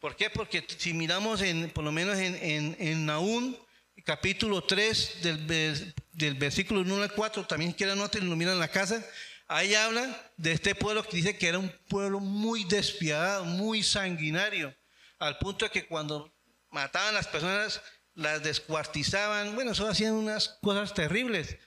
¿Por 0.00 0.16
qué? 0.16 0.30
Porque 0.30 0.66
si 0.78 0.94
miramos 0.94 1.42
en, 1.42 1.70
por 1.70 1.84
lo 1.84 1.92
menos 1.92 2.16
en, 2.18 2.76
en, 2.78 3.56
capítulo 4.04 4.62
3 4.62 5.22
del, 5.22 6.34
versículo 6.34 6.80
1 6.80 7.02
al 7.02 7.12
4, 7.12 7.46
también 7.46 7.72
quieren 7.72 7.98
notar, 7.98 8.22
lo 8.22 8.36
miran 8.36 8.54
en 8.54 8.60
la 8.60 8.68
casa, 8.68 9.04
ahí 9.48 9.74
habla 9.74 10.32
de 10.36 10.52
este 10.52 10.74
pueblo 10.74 11.02
que 11.02 11.16
dice 11.16 11.36
que 11.36 11.48
era 11.48 11.58
un 11.58 11.70
pueblo 11.88 12.20
muy 12.20 12.64
despiadado, 12.64 13.44
muy 13.44 13.82
sanguinario, 13.82 14.74
al 15.18 15.38
punto 15.38 15.66
de 15.66 15.70
que 15.70 15.86
cuando 15.86 16.32
mataban 16.70 17.10
a 17.10 17.18
las 17.18 17.26
personas, 17.26 17.82
las 18.14 18.42
descuartizaban, 18.42 19.54
bueno, 19.54 19.72
eso 19.72 19.86
hacían 19.86 20.14
unas 20.14 20.58
cosas 20.62 20.94
terribles. 20.94 21.58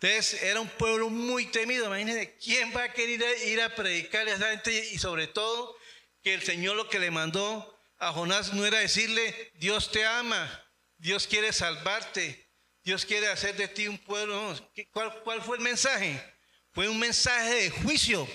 Entonces 0.00 0.42
era 0.44 0.60
un 0.60 0.68
pueblo 0.68 1.10
muy 1.10 1.46
temido, 1.46 1.86
imagínense, 1.86 2.36
¿quién 2.36 2.72
va 2.76 2.84
a 2.84 2.92
querer 2.92 3.20
ir 3.48 3.60
a 3.60 3.74
predicarle 3.74 4.30
a 4.30 4.36
esa 4.36 4.50
gente? 4.50 4.90
Y 4.92 4.98
sobre 4.98 5.26
todo, 5.26 5.76
que 6.22 6.34
el 6.34 6.42
Señor 6.42 6.76
lo 6.76 6.88
que 6.88 7.00
le 7.00 7.10
mandó 7.10 7.76
a 7.98 8.12
Jonás 8.12 8.52
no 8.52 8.64
era 8.64 8.78
decirle, 8.78 9.52
Dios 9.54 9.90
te 9.90 10.04
ama, 10.04 10.64
Dios 10.98 11.26
quiere 11.26 11.52
salvarte, 11.52 12.48
Dios 12.84 13.04
quiere 13.04 13.26
hacer 13.26 13.56
de 13.56 13.66
ti 13.66 13.88
un 13.88 13.98
pueblo. 13.98 14.56
¿Cuál, 14.92 15.42
fue 15.42 15.56
el 15.56 15.62
mensaje? 15.62 16.22
Fue 16.70 16.88
un 16.88 16.98
mensaje 16.98 17.54
de 17.54 17.70
juicio. 17.70 18.28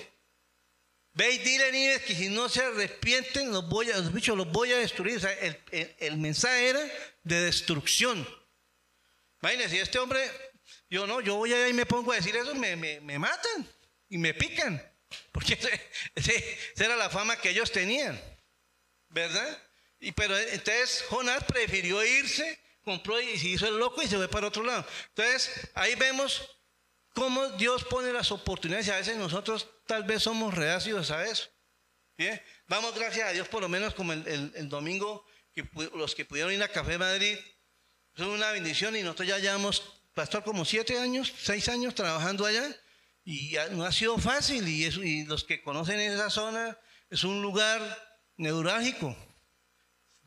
Ve 1.14 1.32
y 1.32 1.38
dile 1.38 2.02
que 2.02 2.14
si 2.14 2.28
no 2.28 2.50
se 2.50 2.62
arrepienten, 2.62 3.52
los 3.52 3.70
voy 3.70 3.90
a, 3.92 3.98
los 3.98 4.12
bichos 4.12 4.36
los 4.36 4.52
voy 4.52 4.74
a 4.74 4.78
destruir. 4.78 5.22
el, 5.72 6.18
mensaje 6.18 6.70
era 6.70 6.82
de 7.24 7.42
destrucción. 7.42 8.28
Imagínense, 9.42 9.80
este 9.80 10.00
hombre, 10.00 10.30
yo 10.94 11.08
no, 11.08 11.22
yo 11.22 11.36
voy 11.36 11.54
allá 11.54 11.68
y 11.68 11.74
me 11.74 11.86
pongo 11.86 12.12
a 12.12 12.16
decir 12.16 12.36
eso, 12.36 12.54
me, 12.56 12.76
me, 12.76 13.20
matan 13.20 13.68
y 14.10 14.18
me 14.18 14.34
pican. 14.34 14.82
Porque 15.32 15.58
esa 16.16 16.86
era 16.86 16.96
la 16.96 17.10
fama 17.10 17.36
que 17.38 17.50
ellos 17.50 17.72
tenían. 17.72 18.22
¿Verdad? 19.10 19.62
Y 20.00 20.12
pero 20.12 20.38
entonces 20.38 21.06
Jonás 21.10 21.44
prefirió 21.44 22.04
irse 22.04 22.60
compró 22.84 23.20
y 23.22 23.38
se 23.38 23.48
hizo 23.48 23.68
el 23.68 23.78
loco 23.78 24.02
y 24.02 24.08
se 24.08 24.18
fue 24.18 24.28
para 24.28 24.48
otro 24.48 24.64
lado. 24.64 24.86
Entonces, 25.10 25.70
ahí 25.74 25.96
vemos 25.96 26.48
cómo 27.14 27.48
Dios 27.52 27.84
pone 27.86 28.12
las 28.12 28.32
oportunidades 28.32 28.88
y 28.88 28.92
a 28.92 28.98
veces 28.98 29.18
nosotros 29.18 29.68
tal 29.88 30.04
vez 30.04 30.24
somos 30.24 30.54
reacios 30.54 31.12
a 31.12 31.26
eso. 31.26 31.50
¿Bien? 32.18 32.42
Vamos, 32.68 32.94
gracias 32.94 33.28
a 33.28 33.32
Dios, 33.32 33.48
por 33.48 33.62
lo 33.62 33.70
menos 33.70 33.94
como 33.94 34.14
el, 34.14 34.70
domingo, 34.70 35.26
que, 35.54 35.68
los 35.96 36.14
que 36.14 36.26
pudieron 36.26 36.54
ir 36.54 36.62
a 36.62 36.68
Café 36.68 36.98
Madrid, 36.98 37.38
es 38.16 38.24
una 38.26 38.52
bendición 38.52 38.96
y 38.96 39.02
nosotros 39.02 39.28
ya 39.28 39.40
llevamos, 39.40 40.03
pastor, 40.14 40.44
como 40.44 40.66
siete 40.66 40.98
años, 41.00 41.34
seis 41.42 41.70
años 41.70 41.96
trabajando 41.96 42.46
allá 42.46 42.64
y 43.26 43.56
no 43.72 43.86
ha 43.86 43.92
sido 43.92 44.18
fácil 44.18 44.68
y, 44.68 45.24
los 45.26 45.44
que 45.44 45.62
conocen 45.62 46.00
esa 46.00 46.30
zona 46.30 46.78
es 47.10 47.24
un 47.24 47.42
lugar 47.42 47.82
neurálgico. 48.38 49.16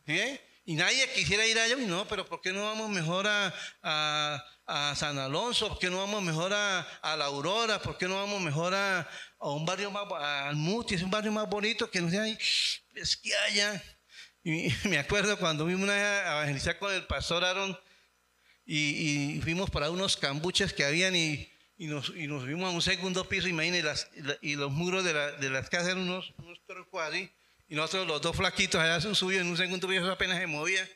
¿Bien? 0.04 0.40
Y 0.64 0.74
nadie 0.74 1.08
quisiera 1.12 1.46
ir 1.46 1.58
allá, 1.58 1.76
y 1.78 1.86
no, 1.86 2.08
pero 2.08 2.26
¿por 2.26 2.40
qué 2.40 2.52
no 2.52 2.64
vamos 2.64 2.90
mejor 2.90 3.26
a, 3.28 4.44
San 4.96 5.16
Alonso? 5.18 5.68
¿Por 5.68 5.78
qué 5.78 5.90
no 5.90 5.98
vamos 5.98 6.22
mejor 6.22 6.52
a, 6.52 7.16
La 7.16 7.26
Aurora? 7.26 7.80
¿Por 7.80 7.96
qué 7.98 8.08
no 8.08 8.16
vamos 8.16 8.40
mejor 8.40 8.74
a, 8.74 9.08
un 9.38 9.64
barrio 9.64 9.90
más, 9.90 10.04
al 10.20 10.56
Muti, 10.56 10.94
es 10.94 11.02
un 11.02 11.10
barrio 11.10 11.30
más 11.30 11.48
bonito 11.48 11.88
que 11.88 12.00
no 12.00 12.10
sea 12.10 12.22
ahí, 12.22 12.36
es 12.94 13.16
que 13.16 13.36
haya. 13.36 13.82
Y 14.42 14.72
me 14.88 14.98
acuerdo 14.98 15.38
cuando 15.38 15.64
vimos 15.66 15.84
una 15.84 16.32
evangelizar 16.32 16.78
con 16.78 16.92
el 16.92 17.06
pastor 17.06 17.44
Aaron 17.44 17.78
y, 18.66 19.40
fuimos 19.42 19.70
para 19.70 19.90
unos 19.90 20.16
cambuches 20.16 20.72
que 20.72 20.84
habían 20.84 21.14
y, 21.14 21.48
nos, 21.78 22.10
y 22.10 22.26
nos 22.26 22.42
subimos 22.42 22.68
a 22.68 22.74
un 22.74 22.82
segundo 22.82 23.28
piso, 23.28 23.46
imagínense, 23.48 24.06
y 24.42 24.56
los 24.56 24.72
muros 24.72 25.04
de, 25.04 25.50
las 25.50 25.70
casas 25.70 25.88
eran 25.88 26.00
unos, 26.00 26.34
unos 26.38 26.58
así. 27.02 27.30
Y 27.68 27.74
nosotros 27.74 28.06
los 28.06 28.22
dos 28.22 28.36
flaquitos 28.36 28.80
allá 28.80 29.00
subió 29.14 29.40
en 29.40 29.48
un 29.48 29.56
segundo 29.56 29.88
piso 29.88 30.10
apenas 30.10 30.38
se 30.38 30.46
movía. 30.46 30.88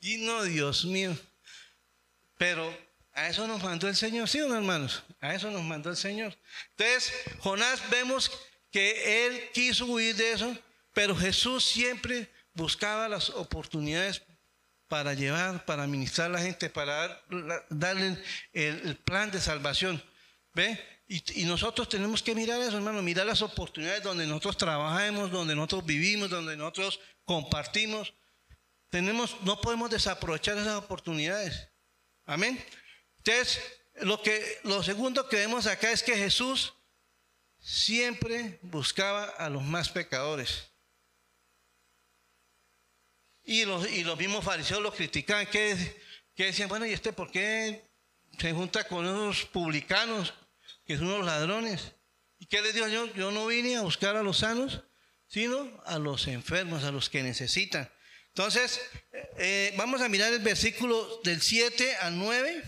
Y 0.00 0.18
no, 0.18 0.42
Dios 0.42 0.84
mío. 0.84 1.16
Pero 2.38 2.76
a 3.12 3.28
eso 3.28 3.46
nos 3.46 3.62
mandó 3.62 3.88
el 3.88 3.96
Señor, 3.96 4.28
¿sí 4.28 4.40
o 4.40 4.48
no, 4.48 4.56
hermanos? 4.56 5.02
A 5.20 5.34
eso 5.34 5.50
nos 5.50 5.62
mandó 5.62 5.90
el 5.90 5.96
Señor. 5.96 6.36
Entonces, 6.70 7.12
Jonás 7.38 7.88
vemos 7.90 8.30
que 8.70 9.26
él 9.26 9.50
quiso 9.52 9.86
huir 9.86 10.16
de 10.16 10.32
eso, 10.32 10.56
Pero 10.94 11.16
Jesús 11.16 11.64
siempre 11.64 12.28
buscaba 12.52 13.08
las 13.08 13.30
oportunidades 13.30 14.22
para 14.92 15.14
llevar, 15.14 15.64
para 15.64 15.86
ministrar 15.86 16.26
a 16.26 16.34
la 16.34 16.38
gente, 16.38 16.68
para 16.68 17.18
darle 17.70 18.22
el, 18.52 18.94
plan 18.96 19.30
de 19.30 19.40
salvación. 19.40 20.04
¿Ve? 20.52 20.78
Y, 21.08 21.46
nosotros 21.46 21.88
tenemos 21.88 22.22
que 22.22 22.34
mirar 22.34 22.60
eso, 22.60 22.76
hermano, 22.76 23.00
mirar 23.00 23.24
las 23.24 23.40
oportunidades 23.40 24.02
donde 24.02 24.26
nosotros 24.26 24.58
trabajamos, 24.58 25.30
donde 25.30 25.54
nosotros 25.54 25.86
vivimos, 25.86 26.28
donde 26.28 26.58
nosotros 26.58 27.00
compartimos. 27.24 28.12
Tenemos, 28.90 29.34
no 29.40 29.62
podemos 29.62 29.88
desaprovechar 29.88 30.58
esas 30.58 30.74
oportunidades. 30.74 31.70
Amén. 32.26 32.62
Entonces, 33.16 33.62
lo, 33.94 34.20
que, 34.20 34.58
lo 34.64 34.82
segundo 34.82 35.26
que 35.26 35.36
vemos 35.36 35.66
acá 35.66 35.90
es 35.90 36.02
que 36.02 36.18
Jesús 36.18 36.74
siempre 37.58 38.58
buscaba 38.60 39.24
a 39.24 39.48
los 39.48 39.62
más 39.62 39.88
pecadores. 39.88 40.70
Y 43.44 43.64
los, 43.64 43.90
y 43.90 44.04
los 44.04 44.18
mismos 44.18 44.44
fariseos 44.44 44.82
lo 44.82 44.92
criticaban, 44.92 45.46
que, 45.46 45.76
que 46.34 46.46
decían, 46.46 46.68
bueno, 46.68 46.86
¿y 46.86 46.92
este 46.92 47.12
por 47.12 47.30
qué 47.30 47.90
se 48.38 48.52
junta 48.52 48.84
con 48.86 49.04
esos 49.04 49.46
publicanos, 49.46 50.32
que 50.84 50.96
son 50.96 51.08
unos 51.08 51.26
ladrones? 51.26 51.92
¿Y 52.38 52.46
qué 52.46 52.62
les 52.62 52.74
dijo 52.74 52.88
yo? 52.88 53.06
Yo 53.14 53.30
no 53.30 53.46
vine 53.46 53.76
a 53.76 53.82
buscar 53.82 54.16
a 54.16 54.22
los 54.22 54.38
sanos, 54.38 54.82
sino 55.26 55.80
a 55.86 55.98
los 55.98 56.26
enfermos, 56.28 56.84
a 56.84 56.92
los 56.92 57.08
que 57.08 57.22
necesitan. 57.22 57.90
Entonces, 58.28 58.80
eh, 59.38 59.74
vamos 59.76 60.00
a 60.00 60.08
mirar 60.08 60.32
el 60.32 60.40
versículo 60.40 61.20
del 61.22 61.40
7 61.40 61.96
al 61.96 62.18
9. 62.18 62.62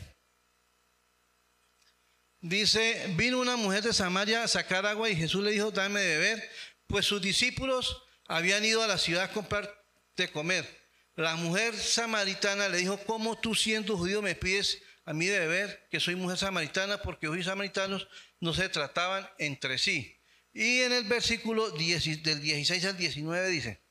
Dice, 2.41 3.07
vino 3.17 3.41
una 3.41 3.57
mujer 3.57 3.83
de 3.83 3.93
Samaria 3.93 4.43
a 4.43 4.49
sacar 4.49 4.85
agua 4.85 5.09
y 5.09 5.17
Jesús 5.17 5.43
le 5.43 5.53
dijo, 5.53 5.71
dame 5.71 6.01
de 6.01 6.19
beber, 6.19 6.51
pues 6.87 7.07
sus 7.07 7.23
discípulos 7.23 8.03
habían 8.27 8.65
ido 8.65 8.83
a 8.83 8.87
la 8.87 8.99
ciudad 8.99 9.25
a 9.25 9.33
comprar 9.33 9.84
de 10.17 10.31
comer. 10.31 10.85
La 11.17 11.37
mujer 11.37 11.77
samaritana 11.77 12.69
le 12.69 12.79
dijo, 12.79 12.99
¿cómo 13.05 13.39
tú 13.39 13.55
siendo 13.55 13.97
judío 13.97 14.21
me 14.21 14.35
pides 14.35 14.83
a 15.05 15.13
mí 15.13 15.27
de 15.27 15.39
beber, 15.41 15.87
que 15.91 16.01
soy 16.01 16.17
mujer 16.17 16.39
samaritana? 16.39 17.01
Porque 17.03 17.29
hoy 17.29 17.45
samaritanos 17.45 18.09
no 18.41 18.53
se 18.53 18.69
trataban 18.69 19.29
entre 19.39 19.79
sí. 19.79 20.21
Y 20.53 20.81
en 20.81 20.93
el 20.93 21.05
versículo 21.05 21.71
del 21.71 22.41
16 22.41 22.85
al 22.85 22.97
19 22.97 23.49
dice, 23.49 23.85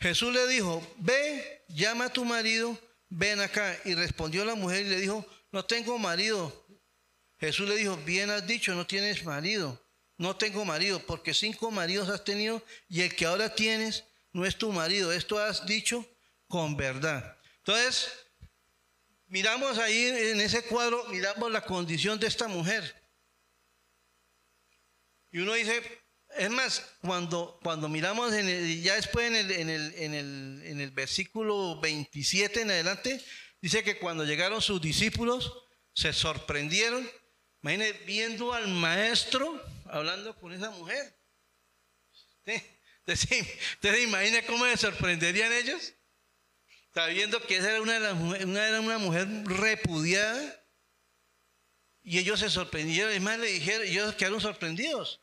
Jesús 0.00 0.32
le 0.32 0.46
dijo, 0.46 0.86
ve, 0.98 1.64
llama 1.68 2.06
a 2.06 2.12
tu 2.12 2.24
marido, 2.24 2.78
ven 3.08 3.40
acá. 3.40 3.76
Y 3.84 3.94
respondió 3.94 4.44
la 4.44 4.54
mujer 4.54 4.86
y 4.86 4.90
le 4.90 5.00
dijo, 5.00 5.26
no 5.50 5.64
tengo 5.64 5.98
marido. 5.98 6.66
Jesús 7.38 7.68
le 7.68 7.76
dijo, 7.76 7.96
bien 7.98 8.30
has 8.30 8.46
dicho, 8.46 8.74
no 8.74 8.86
tienes 8.86 9.24
marido. 9.24 9.80
No 10.18 10.36
tengo 10.36 10.64
marido, 10.64 11.00
porque 11.00 11.32
cinco 11.32 11.70
maridos 11.70 12.08
has 12.08 12.24
tenido 12.24 12.62
y 12.88 13.00
el 13.00 13.14
que 13.16 13.24
ahora 13.24 13.54
tienes 13.54 14.04
no 14.32 14.44
es 14.44 14.56
tu 14.56 14.70
marido. 14.72 15.12
Esto 15.12 15.38
has 15.38 15.64
dicho 15.64 16.04
con 16.46 16.76
verdad. 16.76 17.36
Entonces, 17.58 18.12
miramos 19.28 19.78
ahí 19.78 20.06
en 20.06 20.40
ese 20.40 20.62
cuadro, 20.64 21.04
miramos 21.04 21.50
la 21.50 21.64
condición 21.64 22.18
de 22.18 22.26
esta 22.26 22.48
mujer. 22.48 22.94
Y 25.30 25.38
uno 25.38 25.54
dice, 25.54 25.82
es 26.36 26.50
más, 26.50 26.84
cuando, 27.00 27.58
cuando 27.62 27.88
miramos 27.88 28.32
en 28.34 28.82
ya 28.82 28.96
después 28.96 29.28
en 29.28 29.36
el, 29.36 29.50
en, 29.52 29.70
el, 29.70 29.94
en, 29.94 30.14
el, 30.14 30.62
en 30.64 30.80
el 30.80 30.90
versículo 30.90 31.80
27 31.80 32.62
en 32.62 32.70
adelante, 32.70 33.24
Dice 33.60 33.82
que 33.82 33.98
cuando 33.98 34.24
llegaron 34.24 34.62
sus 34.62 34.80
discípulos, 34.80 35.52
se 35.92 36.12
sorprendieron. 36.12 37.08
Imagínense 37.62 38.04
viendo 38.04 38.52
al 38.52 38.68
maestro 38.68 39.60
hablando 39.90 40.36
con 40.36 40.52
esa 40.52 40.70
mujer. 40.70 41.18
¿Usted 43.06 43.16
se 43.80 44.02
imagina 44.02 44.44
cómo 44.46 44.64
se 44.66 44.76
sorprenderían 44.76 45.52
ellos? 45.52 45.94
Sabiendo 46.94 47.40
que 47.42 47.56
esa 47.56 47.70
era 47.70 47.82
una, 47.82 47.94
de 47.94 48.00
las 48.00 48.14
una, 48.14 48.80
una 48.80 48.98
mujer 48.98 49.28
repudiada. 49.44 50.64
Y 52.02 52.18
ellos 52.18 52.40
se 52.40 52.50
sorprendieron. 52.50 53.14
Y 53.14 53.20
más 53.20 53.38
le 53.38 53.48
dijeron, 53.48 53.86
ellos 53.86 54.14
quedaron 54.14 54.40
sorprendidos. 54.40 55.22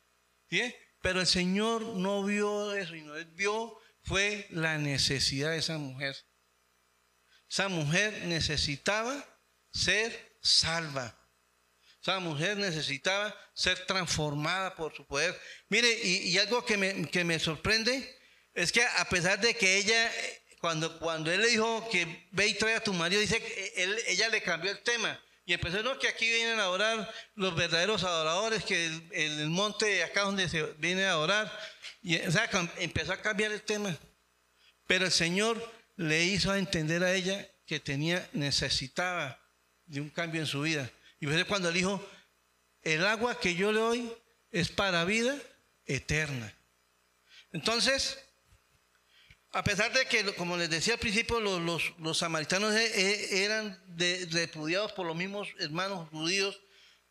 Pero 1.01 1.21
el 1.21 1.27
Señor 1.27 1.83
no 1.83 2.23
vio 2.23 2.73
eso, 2.73 2.95
y 2.95 3.01
no 3.01 3.13
vio 3.33 3.77
fue 4.03 4.47
la 4.51 4.77
necesidad 4.77 5.51
de 5.51 5.57
esa 5.57 5.77
mujer. 5.77 6.15
Esa 7.49 7.67
mujer 7.67 8.25
necesitaba 8.25 9.23
ser 9.71 10.37
salva. 10.41 11.24
Esa 12.05 12.19
mujer 12.19 12.55
necesitaba 12.57 13.35
ser 13.55 13.83
transformada 13.87 14.75
por 14.75 14.95
su 14.95 15.03
poder. 15.07 15.35
Mire, 15.69 15.91
y, 16.03 16.37
algo 16.37 16.63
que 16.63 16.77
me, 16.77 17.39
sorprende 17.39 18.15
es 18.53 18.71
que 18.71 18.83
a 18.83 19.09
pesar 19.09 19.41
de 19.41 19.55
que 19.55 19.77
ella, 19.77 20.11
cuando, 20.61 20.99
cuando 20.99 21.31
él 21.31 21.41
le 21.41 21.47
dijo 21.47 21.89
que 21.89 22.27
ve 22.29 22.49
y 22.49 22.53
trae 22.53 22.75
a 22.75 22.83
tu 22.83 22.93
marido, 22.93 23.19
dice 23.19 23.41
que 23.41 24.03
ella 24.05 24.29
le 24.29 24.43
cambió 24.43 24.69
el 24.69 24.83
tema. 24.83 25.19
Y 25.45 25.53
empezó, 25.53 25.81
no, 25.81 25.97
que 25.97 26.07
aquí 26.07 26.29
vienen 26.29 26.59
a 26.59 26.65
adorar 26.65 27.11
los 27.33 27.55
verdaderos 27.55 28.03
adoradores, 28.03 28.63
que 28.63 28.85
el, 28.85 29.09
el 29.11 29.49
monte 29.49 30.03
acá 30.03 30.21
donde 30.21 30.47
se 30.47 30.61
viene 30.77 31.05
a 31.05 31.13
adorar. 31.13 31.51
Y, 32.03 32.17
o 32.17 32.31
sea, 32.31 32.47
empezó 32.77 33.13
a 33.13 33.17
cambiar 33.17 33.51
el 33.51 33.63
tema. 33.63 33.97
Pero 34.85 35.05
el 35.05 35.11
Señor 35.11 35.73
le 35.95 36.23
hizo 36.23 36.53
entender 36.53 37.03
a 37.03 37.15
ella 37.15 37.49
que 37.65 37.79
tenía, 37.79 38.29
necesitaba 38.31 39.41
de 39.87 40.01
un 40.01 40.11
cambio 40.11 40.41
en 40.41 40.45
su 40.45 40.61
vida. 40.61 40.87
Y 41.19 41.25
veces 41.25 41.45
cuando 41.45 41.71
le 41.71 41.77
dijo, 41.77 42.05
el 42.81 43.05
agua 43.05 43.39
que 43.39 43.55
yo 43.55 43.71
le 43.71 43.79
doy 43.79 44.13
es 44.51 44.69
para 44.69 45.05
vida 45.05 45.37
eterna. 45.85 46.53
Entonces, 47.51 48.19
a 49.51 49.63
pesar 49.63 49.93
de 49.93 50.05
que, 50.05 50.35
como 50.35 50.57
les 50.57 50.69
decía 50.69 50.95
al 50.95 50.99
principio, 50.99 51.39
los, 51.39 52.17
samaritanos 52.17 52.73
e, 52.75 52.85
e, 52.85 53.45
eran 53.45 53.81
repudiados 54.29 54.91
por 54.91 55.05
los 55.05 55.15
mismos 55.15 55.47
hermanos 55.59 56.09
judíos, 56.09 56.61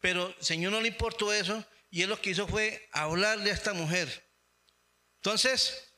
pero 0.00 0.28
el 0.28 0.44
Señor 0.44 0.72
no 0.72 0.80
le 0.82 0.88
importó 0.88 1.32
eso 1.32 1.64
y 1.90 2.02
él 2.02 2.10
lo 2.10 2.20
que 2.20 2.30
hizo 2.30 2.46
fue 2.46 2.88
hablarle 2.92 3.50
a 3.50 3.54
esta 3.54 3.72
mujer. 3.72 4.28
Entonces, 5.16 5.90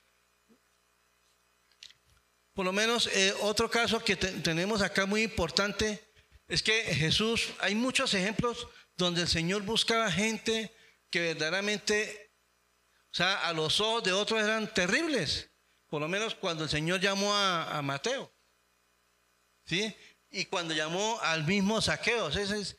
por 2.54 2.64
lo 2.64 2.72
menos 2.72 3.08
eh, 3.08 3.34
otro 3.40 3.68
caso 3.68 4.02
que 4.04 4.14
tenemos 4.14 4.82
acá 4.82 5.04
muy 5.04 5.22
importante 5.22 6.05
es 6.48 6.62
que 6.62 6.82
Jesús, 6.94 7.48
hay 7.58 7.74
muchos 7.74 8.14
ejemplos 8.14 8.68
donde 8.96 9.22
el 9.22 9.28
Señor 9.28 9.62
buscaba 9.62 10.10
gente 10.10 10.74
que 11.10 11.20
verdaderamente, 11.20 12.32
o 13.12 13.16
sea, 13.16 13.46
a 13.46 13.52
los 13.52 13.80
ojos 13.80 14.04
de 14.04 14.12
otros 14.12 14.42
eran 14.42 14.72
terribles. 14.72 15.50
Por 15.88 16.00
lo 16.00 16.08
menos 16.08 16.34
cuando 16.34 16.64
el 16.64 16.70
Señor 16.70 17.00
llamó 17.00 17.34
a, 17.34 17.80
Mateo. 17.82 18.32
¿Sí? 19.64 19.94
Y 20.30 20.46
cuando 20.46 20.74
llamó 20.74 21.18
al 21.22 21.44
mismo 21.44 21.80
Saqueo. 21.80 22.28
Ese 22.28 22.76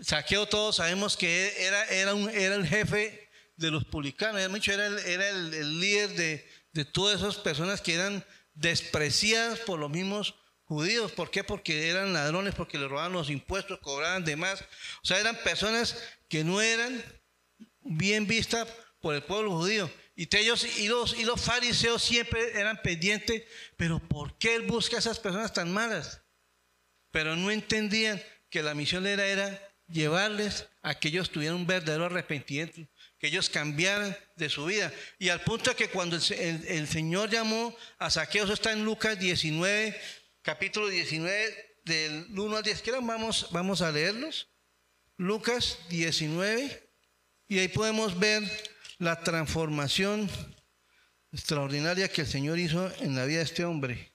Saqueo 0.00 0.46
todos 0.46 0.76
sabemos 0.76 1.16
que 1.16 1.66
era, 1.66 1.84
era, 1.86 2.14
un, 2.14 2.28
era 2.30 2.54
el 2.54 2.66
jefe 2.66 3.30
de 3.56 3.70
los 3.70 3.84
publicanos. 3.84 4.40
Era, 4.40 4.86
el, 4.86 4.98
era 4.98 5.28
el, 5.28 5.80
líder 5.80 6.10
de, 6.10 6.50
de 6.72 6.84
todas 6.84 7.20
esas 7.20 7.36
personas 7.36 7.80
que 7.80 7.94
eran 7.94 8.24
despreciadas 8.54 9.60
por 9.60 9.78
los 9.78 9.90
mismos 9.90 10.34
judíos. 10.68 11.10
¿Por 11.12 11.30
qué? 11.30 11.42
Porque 11.42 11.88
eran 11.88 12.12
ladrones, 12.12 12.54
porque 12.54 12.78
le 12.78 12.86
robaban 12.86 13.12
los 13.12 13.30
impuestos, 13.30 13.80
cobraban 13.80 14.24
de 14.24 14.36
más. 14.36 14.60
O 15.02 15.06
sea, 15.06 15.18
eran 15.18 15.36
personas 15.42 15.96
que 16.28 16.44
no 16.44 16.60
eran 16.60 17.02
bien 17.80 18.26
vistas 18.26 18.68
por 19.00 19.14
el 19.14 19.22
pueblo 19.22 19.52
judío. 19.52 19.90
Y 20.14 20.28
ellos 20.36 20.66
y 20.78 20.88
los, 20.88 21.16
y 21.16 21.24
los 21.24 21.40
fariseos 21.40 22.02
siempre 22.02 22.58
eran 22.58 22.82
pendientes, 22.82 23.44
pero 23.76 24.00
¿por 24.00 24.36
qué 24.36 24.56
él 24.56 24.62
busca 24.62 24.96
a 24.96 24.98
esas 24.98 25.18
personas 25.18 25.52
tan 25.52 25.72
malas? 25.72 26.22
Pero 27.10 27.36
no 27.36 27.50
entendían 27.50 28.20
que 28.50 28.62
la 28.62 28.74
misión 28.74 29.06
era, 29.06 29.62
llevarles 29.86 30.66
a 30.82 30.98
que 30.98 31.08
ellos 31.08 31.30
tuvieran 31.30 31.56
un 31.56 31.66
verdadero 31.66 32.04
arrepentimiento, 32.04 32.80
que 33.18 33.28
ellos 33.28 33.48
cambiaran 33.48 34.16
de 34.36 34.48
su 34.48 34.66
vida. 34.66 34.92
Y 35.18 35.28
al 35.28 35.40
punto 35.42 35.74
que 35.74 35.88
cuando 35.88 36.16
el, 36.16 36.88
Señor 36.88 37.30
llamó 37.30 37.74
a 37.98 38.10
Saqueo, 38.10 38.44
eso 38.44 38.52
está 38.52 38.72
en 38.72 38.84
Lucas 38.84 39.18
19, 39.18 39.98
capítulo 40.48 40.88
19, 40.88 41.76
del 41.84 42.26
1 42.30 42.56
al 42.56 42.62
10. 42.62 42.80
¿Quieran? 42.80 43.06
Vamos, 43.06 43.48
vamos 43.50 43.82
a 43.82 43.92
leerlos. 43.92 44.48
Lucas 45.18 45.78
19, 45.90 46.90
y 47.48 47.58
ahí 47.58 47.68
podemos 47.68 48.18
ver 48.18 48.42
la 48.96 49.20
transformación 49.20 50.26
extraordinaria 51.32 52.08
que 52.08 52.22
el 52.22 52.26
Señor 52.26 52.58
hizo 52.58 52.90
en 53.00 53.14
la 53.14 53.26
vida 53.26 53.40
de 53.40 53.44
este 53.44 53.66
hombre. 53.66 54.14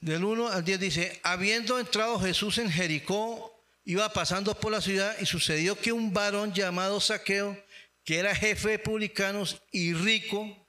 Del 0.00 0.24
1 0.24 0.48
al 0.48 0.64
10 0.64 0.80
dice, 0.80 1.20
habiendo 1.22 1.78
entrado 1.78 2.18
Jesús 2.20 2.56
en 2.56 2.70
Jericó, 2.70 3.62
iba 3.84 4.10
pasando 4.14 4.58
por 4.58 4.72
la 4.72 4.80
ciudad 4.80 5.14
y 5.20 5.26
sucedió 5.26 5.78
que 5.78 5.92
un 5.92 6.14
varón 6.14 6.54
llamado 6.54 7.02
Saqueo, 7.02 7.62
que 8.02 8.16
era 8.16 8.34
jefe 8.34 8.70
de 8.70 8.78
publicanos 8.78 9.60
y 9.70 9.92
rico, 9.92 10.66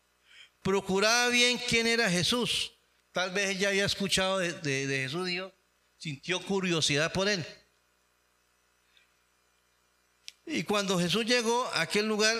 procuraba 0.61 1.29
bien 1.29 1.61
quién 1.65 1.87
era 1.87 2.09
Jesús. 2.09 2.74
Tal 3.15 3.31
vez 3.31 3.51
ella 3.51 3.69
había 3.69 3.85
escuchado 3.85 4.39
de, 4.39 4.87
Jesús, 4.89 5.25
Dios, 5.25 5.53
sintió 5.95 6.41
curiosidad 6.41 7.13
por 7.13 7.29
él. 7.29 7.45
Y 10.45 10.63
cuando 10.63 10.99
Jesús 10.99 11.25
llegó 11.25 11.65
a 11.67 11.83
aquel 11.83 12.09
lugar, 12.09 12.35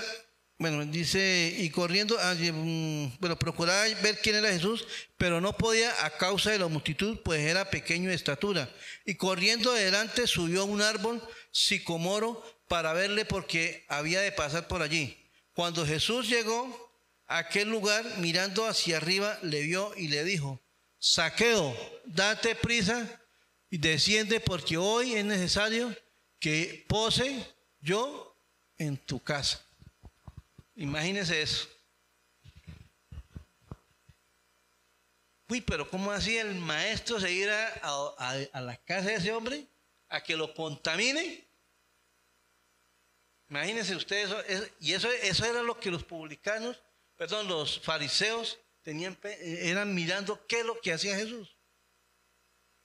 bueno, 0.57 0.83
dice, 0.83 1.55
y 1.59 1.69
corriendo, 1.69 2.17
ah, 2.19 2.35
mm, 2.35 3.19
bueno, 3.21 3.39
procuraba 3.39 3.85
ver 4.03 4.19
quién 4.19 4.35
era 4.35 4.51
Jesús, 4.51 4.85
pero 5.15 5.39
no 5.39 5.55
podía 5.57 6.05
a 6.05 6.17
causa 6.17 6.51
de 6.51 6.59
la 6.59 6.67
multitud, 6.67 7.19
pues 7.23 7.39
era 7.39 7.69
pequeño 7.69 8.09
de 8.09 8.15
estatura. 8.15 8.69
Y 9.05 9.15
corriendo 9.15 9.71
adelante 9.71 10.27
subió 10.27 10.63
a 10.63 10.65
un 10.65 10.81
árbol 10.81 11.25
sicomoro 11.51 12.43
para 12.67 12.91
verle 12.91 13.23
porque 13.23 13.85
había 13.87 14.19
de 14.19 14.33
pasar 14.33 14.67
por 14.67 14.81
allí. 14.81 15.17
Cuando 15.53 15.85
Jesús 15.85 16.27
llegó 16.27 16.91
a 17.27 17.37
aquel 17.37 17.69
lugar, 17.69 18.03
mirando 18.17 18.67
hacia 18.67 18.97
arriba, 18.97 19.39
le 19.41 19.61
vio 19.61 19.93
y 19.95 20.09
le 20.09 20.25
dijo, 20.25 20.61
Saqueo, 21.07 21.77
date 22.03 22.55
prisa 22.55 23.07
y 23.69 23.77
desciende 23.77 24.39
porque 24.39 24.75
hoy 24.75 25.13
es 25.13 25.23
necesario 25.23 25.95
que 26.39 26.83
pose 26.89 27.45
yo 27.79 28.35
en 28.75 28.97
tu 28.97 29.19
casa. 29.19 29.63
Imagínese 30.75 31.43
eso. 31.43 31.69
Uy, 35.47 35.61
pero 35.61 35.87
¿cómo 35.87 36.11
hacía 36.11 36.41
el 36.41 36.55
maestro 36.55 37.19
seguir 37.19 37.51
a, 37.51 38.47
a, 38.51 38.61
la 38.61 38.75
casa 38.77 39.09
de 39.09 39.13
ese 39.13 39.31
hombre? 39.31 39.67
A 40.09 40.23
que 40.23 40.35
lo 40.35 40.55
contamine. 40.55 41.47
Imagínense 43.47 43.95
ustedes, 43.95 44.31
eso, 44.47 44.67
y 44.79 44.93
eso, 44.93 45.11
eso 45.11 45.45
era 45.45 45.61
lo 45.61 45.79
que 45.79 45.91
los 45.91 46.03
publicanos, 46.03 46.81
perdón, 47.15 47.47
los 47.47 47.79
fariseos 47.79 48.57
tenían, 48.85 49.17
eran 49.41 49.95
mirando 49.95 50.45
qué 50.47 50.59
es 50.59 50.65
lo 50.65 50.79
que 50.79 50.93
hacía 50.93 51.15
Jesús. 51.15 51.57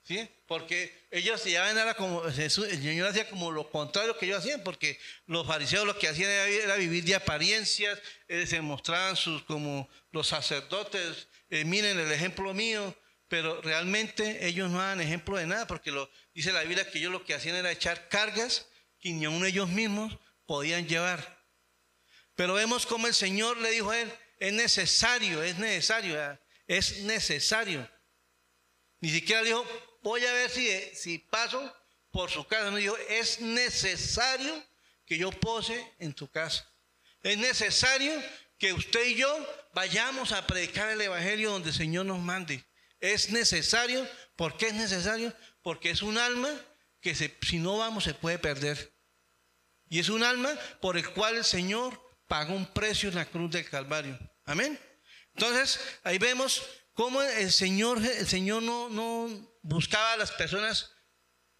¿Sí? 0.03 0.27
Porque 0.47 1.07
ellos 1.11 1.43
llevaban 1.45 1.77
era 1.77 1.93
como 1.93 2.23
Jesús, 2.23 2.67
el 2.67 2.81
Señor 2.81 3.07
hacía 3.07 3.29
como 3.29 3.51
lo 3.51 3.69
contrario 3.69 4.17
que 4.17 4.25
ellos 4.25 4.39
hacían, 4.39 4.63
porque 4.63 4.99
los 5.27 5.45
fariseos 5.45 5.85
lo 5.85 5.97
que 5.97 6.07
hacían 6.07 6.31
era, 6.31 6.75
vivir 6.75 7.03
de 7.03 7.13
apariencias, 7.13 7.99
eh, 8.27 8.47
se 8.47 8.61
mostraban 8.61 9.15
sus 9.15 9.43
como 9.43 9.87
los 10.11 10.27
sacerdotes, 10.27 11.27
eh, 11.51 11.65
miren 11.65 11.99
el 11.99 12.11
ejemplo 12.11 12.51
mío, 12.55 12.97
pero 13.27 13.61
realmente 13.61 14.47
ellos 14.47 14.71
no 14.71 14.79
dan 14.79 15.01
ejemplo 15.01 15.37
de 15.37 15.45
nada, 15.45 15.67
porque 15.67 15.91
lo, 15.91 16.09
dice 16.33 16.51
la 16.51 16.63
Biblia 16.63 16.89
que 16.89 16.97
ellos 16.97 17.11
lo 17.11 17.23
que 17.23 17.35
hacían 17.35 17.55
era 17.55 17.71
echar 17.71 18.09
cargas 18.09 18.67
que 18.99 19.11
ni 19.11 19.25
aun 19.25 19.45
ellos 19.45 19.69
mismos 19.69 20.17
podían 20.47 20.87
llevar. 20.87 21.45
Pero 22.33 22.55
vemos 22.55 22.87
como 22.87 23.05
el 23.05 23.13
Señor 23.13 23.57
le 23.57 23.69
dijo 23.69 23.91
a 23.91 23.99
él, 23.99 24.11
es 24.41 24.53
necesario, 24.53 25.43
es 25.43 25.59
necesario, 25.59 26.39
es 26.65 27.03
necesario. 27.03 27.87
Ni 28.99 29.11
siquiera 29.11 29.43
dijo, 29.43 29.63
voy 30.01 30.25
a 30.25 30.33
ver 30.33 30.49
si, 30.49 30.67
si 30.95 31.19
paso 31.19 31.71
por 32.09 32.31
su 32.31 32.43
casa. 32.47 32.71
No 32.71 32.77
dijo, 32.77 32.97
es 33.07 33.39
necesario 33.39 34.51
que 35.05 35.19
yo 35.19 35.29
pose 35.29 35.93
en 35.99 36.11
tu 36.13 36.27
casa. 36.27 36.67
Es 37.21 37.37
necesario 37.37 38.19
que 38.57 38.73
usted 38.73 39.09
y 39.09 39.15
yo 39.17 39.69
vayamos 39.75 40.31
a 40.31 40.47
predicar 40.47 40.89
el 40.89 41.01
Evangelio 41.01 41.51
donde 41.51 41.69
el 41.69 41.75
Señor 41.75 42.07
nos 42.07 42.19
mande. 42.19 42.65
Es 42.99 43.29
necesario, 43.29 44.09
¿por 44.35 44.57
qué 44.57 44.69
es 44.69 44.73
necesario? 44.73 45.31
Porque 45.61 45.91
es 45.91 46.01
un 46.01 46.17
alma 46.17 46.49
que 46.99 47.13
si 47.13 47.59
no 47.59 47.77
vamos 47.77 48.05
se 48.05 48.15
puede 48.15 48.39
perder. 48.39 48.91
Y 49.87 49.99
es 49.99 50.09
un 50.09 50.23
alma 50.23 50.49
por 50.81 50.97
el 50.97 51.07
cual 51.11 51.37
el 51.37 51.45
Señor 51.45 52.01
pagó 52.27 52.55
un 52.55 52.65
precio 52.65 53.09
en 53.09 53.15
la 53.15 53.25
cruz 53.25 53.51
del 53.51 53.69
Calvario. 53.69 54.30
Amén. 54.51 54.79
Entonces, 55.33 55.79
ahí 56.03 56.17
vemos 56.17 56.61
cómo 56.93 57.21
el 57.21 57.51
Señor, 57.51 57.99
el 58.05 58.27
Señor 58.27 58.61
no, 58.63 58.89
no 58.89 59.29
buscaba 59.61 60.13
a 60.13 60.17
las 60.17 60.31
personas 60.31 60.91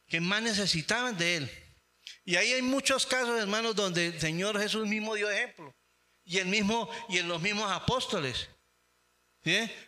que 0.07 0.19
más 0.19 0.41
necesitaban 0.41 1.17
de 1.17 1.37
Él. 1.37 1.51
Y 2.25 2.35
ahí 2.35 2.51
hay 2.51 2.61
muchos 2.61 3.05
casos, 3.05 3.39
hermanos, 3.39 3.75
donde 3.75 4.07
el 4.07 4.19
Señor 4.19 4.59
Jesús 4.59 4.87
mismo 4.87 5.15
dio 5.15 5.29
ejemplo. 5.29 5.73
Y, 6.23 6.37
el 6.37 6.47
mismo, 6.47 6.89
y 7.09 7.17
en 7.17 7.27
los 7.27 7.41
mismos 7.41 7.71
apóstoles. 7.71 8.49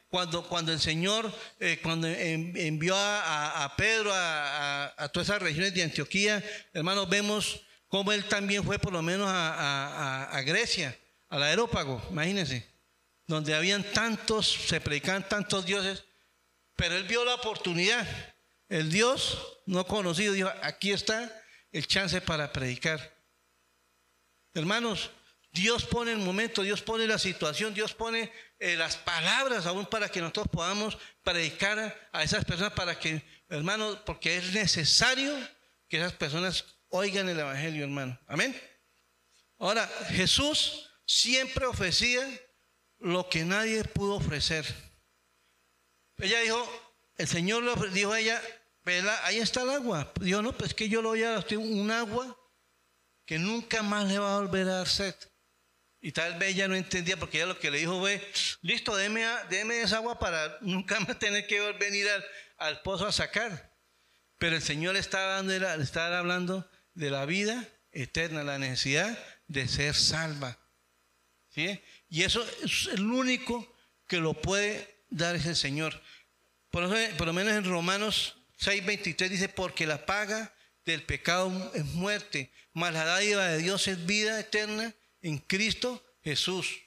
Cuando, 0.10 0.48
cuando 0.48 0.72
el 0.72 0.80
Señor, 0.80 1.32
eh, 1.60 1.80
cuando 1.84 2.08
envió 2.08 2.96
a, 2.98 3.72
Pedro 3.78 4.12
a, 4.12 4.94
a, 4.98 5.10
todas 5.10 5.28
esas 5.28 5.42
regiones 5.42 5.74
de 5.74 5.84
Antioquía, 5.84 6.44
hermanos, 6.74 7.08
vemos 7.08 7.62
cómo 7.88 8.12
él 8.12 8.28
también 8.28 8.64
fue 8.64 8.80
por 8.80 8.92
lo 8.92 9.04
menos 9.04 9.28
a, 9.30 10.42
Grecia, 10.46 10.98
al 11.30 11.44
aerópago, 11.44 12.02
imagínense, 12.10 12.73
donde 13.28 13.56
habían 13.56 13.84
tantos, 13.84 14.48
se 14.48 14.82
predicaban 14.82 15.28
tantos 15.28 15.66
dioses, 15.66 16.04
pero 16.76 16.96
él 16.96 17.04
vio 17.04 17.24
la 17.26 17.36
oportunidad. 17.36 18.08
El 18.70 18.92
Dios 18.92 19.62
no 19.66 19.86
conocido 19.86 20.34
dijo, 20.34 20.52
aquí 20.62 20.92
está 20.92 21.32
el 21.72 21.88
chance 21.88 22.20
para 22.22 22.52
predicar. 22.52 23.14
Hermanos, 24.54 25.10
Dios 25.52 25.86
pone 25.86 26.12
el 26.12 26.18
momento, 26.18 26.64
Dios 26.64 26.82
pone 26.82 27.08
la 27.08 27.20
situación, 27.20 27.74
Dios 27.74 27.94
pone 27.94 28.32
eh, 28.60 28.76
las 28.76 28.98
palabras 28.98 29.66
aún 29.66 29.86
para 29.86 30.10
que 30.10 30.20
nosotros 30.20 30.48
podamos 30.52 30.98
predicar 31.24 32.10
a 32.12 32.24
esas 32.24 32.44
personas, 32.44 32.74
para 32.74 32.98
que, 32.98 33.24
hermanos, 33.50 34.00
porque 34.06 34.38
es 34.38 34.54
necesario 34.54 35.36
que 35.88 35.98
esas 35.98 36.14
personas 36.14 36.66
oigan 36.90 37.30
el 37.30 37.40
Evangelio, 37.40 37.84
hermano. 37.84 38.20
Amén. 38.28 38.60
Ahora, 39.60 39.88
Jesús 40.10 40.90
siempre 41.06 41.66
ofrecía 41.66 42.28
lo 43.04 43.30
que 43.30 43.44
nadie 43.44 43.84
pudo 43.84 44.16
ofrecer. 44.16 44.66
Ella 46.18 46.40
dijo, 46.40 46.92
el 47.18 47.28
Señor 47.28 47.64
le 47.64 47.90
dijo 47.90 48.14
a 48.14 48.20
ella, 48.20 48.42
ahí 49.24 49.40
está 49.40 49.62
el 49.64 49.72
agua. 49.72 50.12
Dijo, 50.22 50.42
no, 50.42 50.58
pues 50.58 50.74
que 50.74 50.88
yo 50.88 51.02
lo 51.02 51.10
voy 51.10 51.24
a 51.24 51.32
dar 51.32 51.58
un 51.58 51.92
agua 51.92 52.38
que 53.26 53.38
nunca 53.38 53.84
más 53.84 54.08
le 54.08 54.20
va 54.20 54.36
a 54.36 54.40
volver 54.40 54.68
a 54.68 54.78
dar 54.78 54.88
sed. 54.88 55.16
Y 56.00 56.12
tal 56.12 56.38
vez 56.38 56.56
ella 56.56 56.68
no 56.68 56.76
entendía 56.76 57.18
porque 57.18 57.38
ella 57.38 57.48
lo 57.48 57.60
que 57.60 57.72
le 57.72 57.80
dijo 57.80 58.00
fue, 58.00 58.26
listo, 58.62 58.96
déme, 58.96 59.26
esa 59.82 59.98
agua 59.98 60.18
para 60.18 60.58
nunca 60.62 61.00
más 61.02 61.20
tener 61.20 61.46
que 61.46 61.60
venir 61.74 62.08
al, 62.10 62.26
al 62.58 62.82
pozo 62.82 63.06
a 63.06 63.12
sacar. 63.12 63.74
Pero 64.38 64.56
el 64.56 64.62
Señor 64.62 64.94
le 64.94 65.00
estaba, 65.00 65.36
dando, 65.36 65.58
le 65.58 65.84
estaba 65.84 66.20
hablando 66.20 66.70
de 66.94 67.10
la 67.10 67.26
vida 67.26 67.68
eterna, 67.92 68.44
la 68.44 68.60
necesidad 68.60 69.18
de 69.48 69.68
ser 69.68 69.94
salva. 69.94 70.58
¿Sí? 71.50 71.82
Y 72.14 72.22
eso 72.22 72.46
es 72.64 72.90
el 72.94 73.08
único 73.08 73.76
que 74.08 74.20
lo 74.20 74.36
puede 74.36 75.00
dar 75.10 75.36
es 75.36 75.48
el 75.48 75.56
Señor. 75.56 76.00
Por, 76.70 76.88
por 77.18 77.26
lo 77.26 77.34
menos 77.34 77.54
en 77.54 77.64
Romanos 77.64 78.36
6:23 78.60 79.30
dice, 79.30 79.50
porque 79.50 79.88
la 79.88 80.06
paga 80.06 80.54
del 80.86 81.02
pecado 81.02 81.72
es 81.74 81.84
muerte, 81.86 82.52
mas 82.72 82.94
la 82.94 83.04
dádiva 83.04 83.48
de 83.48 83.58
Dios 83.58 83.88
es 83.88 84.06
vida 84.06 84.40
eterna 84.40 84.94
en 85.24 85.40
Cristo 85.40 86.06
Jesús. 86.24 86.82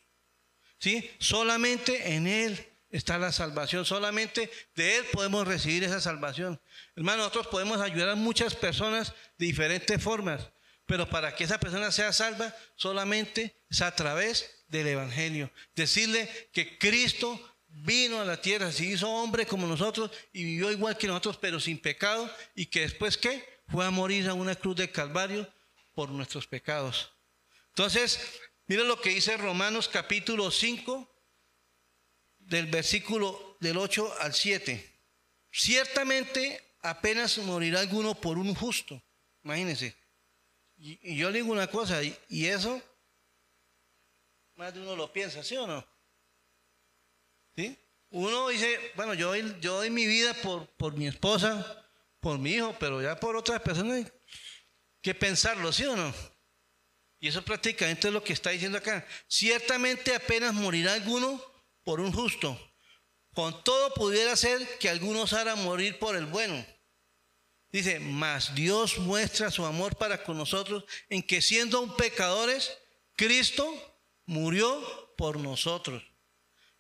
¿Sí? 0.79 1.11
Solamente 1.19 2.15
en 2.15 2.29
Él 2.29 2.65
está 2.91 3.19
la 3.19 3.33
salvación, 3.33 3.85
solamente 3.85 4.49
de 4.77 4.99
Él 4.99 5.07
podemos 5.07 5.45
recibir 5.49 5.83
esa 5.83 6.01
salvación. 6.01 6.61
Hermano, 6.95 7.25
nosotros 7.25 7.49
podemos 7.49 7.81
ayudar 7.81 8.11
a 8.11 8.15
muchas 8.15 8.55
personas 8.55 9.13
de 9.39 9.47
diferentes 9.47 10.01
formas, 10.01 10.51
pero 10.87 11.11
para 11.11 11.35
que 11.35 11.43
esa 11.43 11.59
persona 11.59 11.91
sea 11.91 12.13
salva, 12.13 12.55
solamente 12.77 13.57
es 13.69 13.83
a 13.83 13.93
través 13.93 14.56
del 14.69 14.89
Evangelio. 14.89 15.51
Decirle 15.75 16.29
que 16.53 16.79
Cristo 16.79 17.41
vino 17.69 18.21
a 18.21 18.25
la 18.25 18.41
tierra, 18.41 18.73
se 18.73 18.85
hizo 18.85 19.09
hombre 19.11 19.47
como 19.47 19.67
nosotros 19.67 20.11
y 20.33 20.45
vivió 20.45 20.71
igual 20.71 20.97
que 20.97 21.07
nosotros, 21.07 21.37
pero 21.41 21.61
sin 21.61 21.79
pecado, 21.79 22.31
y 22.55 22.67
que 22.67 22.81
después, 22.81 23.17
¿qué? 23.17 23.45
Fue 23.69 23.85
a 23.85 23.91
morir 23.91 24.29
a 24.29 24.35
una 24.35 24.55
cruz 24.55 24.77
de 24.77 24.91
Calvario 24.91 25.49
por 25.95 26.11
nuestros 26.11 26.47
pecados. 26.47 27.13
Entonces, 27.69 28.21
mira 28.67 28.85
lo 28.85 29.01
que 29.01 29.11
dice 29.11 29.37
Romanos 29.37 29.89
capítulo 29.89 30.51
5, 30.51 31.13
del 32.39 32.67
versículo 32.67 33.57
del 33.61 33.77
8 33.77 34.15
al 34.21 34.35
7. 34.35 34.93
Ciertamente 35.51 36.63
apenas 36.83 37.39
morirá 37.39 37.81
alguno 37.81 38.15
por 38.15 38.39
un 38.39 38.55
justo. 38.55 39.03
Imagínense. 39.43 39.97
Y, 40.77 41.17
yo 41.17 41.31
le 41.31 41.39
digo 41.39 41.53
una 41.53 41.67
cosa, 41.67 42.03
y, 42.03 42.47
eso, 42.47 42.83
más 44.57 44.73
de 44.73 44.81
uno 44.81 44.97
lo 44.97 45.13
piensa, 45.13 45.45
¿sí 45.45 45.57
o 45.57 45.67
no? 45.67 45.87
¿Sí? 47.55 47.79
Uno 48.11 48.49
dice, 48.49 48.93
bueno, 48.97 49.15
yo 49.15 49.29
doy, 49.29 49.57
yo 49.61 49.75
doy 49.75 49.91
mi 49.91 50.07
vida 50.07 50.35
por, 50.35 50.67
por 50.77 50.95
mi 50.95 51.07
esposa, 51.07 51.85
por 52.21 52.39
mi 52.39 52.53
hijo, 52.53 52.75
pero 52.81 53.03
ya 53.03 53.19
por 53.21 53.37
otras 53.37 53.61
personas 53.61 53.97
hay 53.97 54.13
que 55.03 55.15
pensarlo, 55.15 55.73
¿sí 55.73 55.85
o 55.85 55.95
no? 55.95 56.13
Y 57.21 57.29
eso 57.29 57.45
prácticamente 57.45 58.09
es 58.09 58.15
lo 58.15 58.23
que 58.23 58.33
está 58.33 58.51
diciendo 58.51 58.79
acá. 58.79 59.07
Ciertamente 59.29 60.15
apenas 60.15 60.55
morirá 60.55 60.95
alguno 60.95 61.43
por 61.83 62.01
un 62.01 62.13
justo. 62.13 62.59
Con 63.35 63.63
todo 63.65 63.93
pudiera 63.95 64.35
ser 64.37 64.79
que 64.79 64.89
algunos 64.89 65.33
harán 65.33 65.63
morir 65.65 65.99
por 65.99 66.17
el 66.17 66.27
bueno. 66.27 66.65
Dice, 67.71 68.01
mas 68.01 68.55
Dios 68.55 68.99
muestra 68.99 69.51
su 69.51 69.67
amor 69.67 69.97
para 69.97 70.23
con 70.23 70.39
nosotros 70.39 70.85
en 71.09 71.23
que 71.23 71.43
siendo 71.43 71.97
pecadores, 71.97 72.79
Cristo 73.17 73.96
murió 74.27 75.15
por 75.17 75.39
nosotros. 75.39 76.03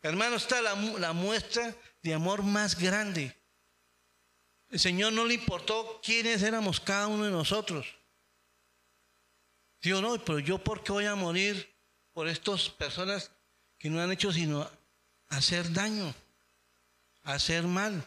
Hermano, 0.03 0.37
está 0.37 0.61
la, 0.61 0.75
la 0.75 1.13
muestra 1.13 1.75
de 2.03 2.15
amor 2.15 2.43
más 2.43 2.79
grande. 2.79 3.37
El 4.71 4.79
Señor 4.79 5.13
no 5.13 5.25
le 5.25 5.35
importó 5.35 6.01
quiénes 6.03 6.43
éramos 6.43 6.81
cada 6.81 7.07
uno 7.07 7.25
de 7.25 7.31
nosotros. 7.31 7.87
Dijo, 9.81 10.01
no, 10.01 10.23
pero 10.25 10.39
yo 10.39 10.59
por 10.59 10.83
qué 10.83 10.93
voy 10.93 11.07
a 11.07 11.15
morir 11.15 11.73
por 12.13 12.29
estas 12.29 12.69
personas 12.71 13.31
que 13.79 13.89
no 13.91 14.01
han 14.01 14.11
hecho 14.11 14.33
sino 14.33 14.69
hacer 15.29 15.73
daño, 15.73 16.15
hacer 17.23 17.63
mal. 17.65 18.05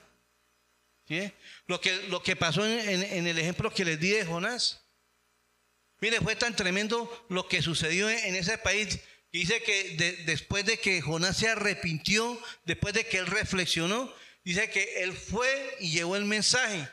¿Sí? 1.07 1.31
Lo, 1.65 1.81
que, 1.81 2.07
lo 2.07 2.21
que 2.21 2.35
pasó 2.35 2.65
en, 2.65 3.27
el 3.27 3.39
ejemplo 3.39 3.73
que 3.73 3.85
les 3.85 3.99
di 3.99 4.09
de 4.09 4.25
Jonás. 4.25 4.81
Mire, 6.01 6.19
fue 6.21 6.35
tan 6.35 6.55
tremendo 6.55 7.25
lo 7.29 7.47
que 7.47 7.61
sucedió 7.61 8.09
en, 8.09 8.35
ese 8.35 8.57
país. 8.57 8.99
Dice 9.31 9.61
que 9.61 10.23
después 10.25 10.65
de 10.65 10.79
que 10.79 11.01
Jonás 11.01 11.37
se 11.37 11.47
arrepintió, 11.47 12.39
después 12.65 12.93
de 12.93 13.05
que 13.05 13.17
él 13.19 13.27
reflexionó, 13.27 14.11
dice 14.43 14.69
que 14.69 15.03
él 15.03 15.13
fue 15.13 15.77
y 15.79 15.91
llevó 15.91 16.15
el 16.15 16.25
mensaje. 16.25 16.89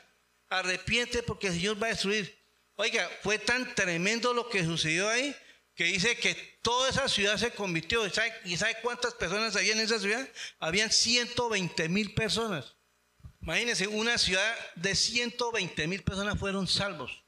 Arrepiente 0.48 1.22
porque 1.22 1.48
el 1.48 1.54
Señor 1.54 1.82
va 1.82 1.86
a 1.86 1.90
destruir. 1.90 2.36
Oiga, 2.74 3.10
fue 3.22 3.38
tan 3.38 3.74
tremendo 3.74 4.34
lo 4.34 4.48
que 4.50 4.64
sucedió 4.64 5.08
ahí 5.08 5.34
que 5.76 5.84
dice 5.84 6.16
que 6.16 6.34
toda 6.62 6.88
esa 6.88 7.06
ciudad 7.08 7.36
se 7.36 7.50
convirtió. 7.50 8.04
¿Y 8.44 8.56
sabe, 8.56 8.76
cuántas 8.82 9.14
personas 9.14 9.54
había 9.54 9.74
en 9.74 9.80
esa 9.80 10.00
ciudad? 10.00 10.26
Habían 10.58 10.90
120 10.90 11.88
mil 11.90 12.14
personas. 12.14 12.74
Imagínense, 13.42 13.86
una 13.86 14.16
ciudad 14.16 14.56
de 14.74 14.94
120 14.94 15.86
mil 15.86 16.02
personas 16.02 16.38
fueron 16.38 16.66
salvos. 16.66 17.22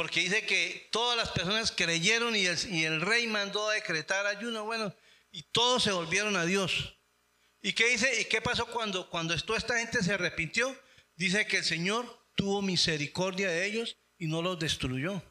Porque 0.00 0.20
dice 0.20 0.46
que 0.46 0.88
todas 0.90 1.14
las 1.14 1.28
personas 1.28 1.70
creyeron 1.70 2.34
y 2.34 2.46
el, 2.46 3.02
rey 3.02 3.26
mandó 3.26 3.68
a 3.68 3.74
decretar 3.74 4.24
ayuno. 4.24 4.64
Bueno, 4.64 4.94
y 5.30 5.42
todos 5.42 5.82
se 5.82 5.92
volvieron 5.92 6.36
a 6.36 6.46
Dios. 6.46 6.96
¿Y 7.60 7.74
qué 7.74 7.90
dice? 7.90 8.18
¿Y 8.18 8.24
qué 8.24 8.40
pasó 8.40 8.64
cuando, 8.64 9.10
cuando 9.10 9.36
toda 9.44 9.58
esta 9.58 9.78
gente 9.78 10.02
se 10.02 10.14
arrepintió? 10.14 10.74
Dice 11.16 11.46
que 11.46 11.58
el 11.58 11.64
Señor 11.64 12.26
tuvo 12.34 12.62
misericordia 12.62 13.50
de 13.50 13.66
ellos 13.66 13.98
y 14.16 14.26
no 14.26 14.40
los 14.40 14.58
destruyó. 14.58 15.22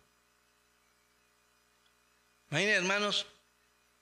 Imagínense, 2.52 2.78
hermanos, 2.78 3.26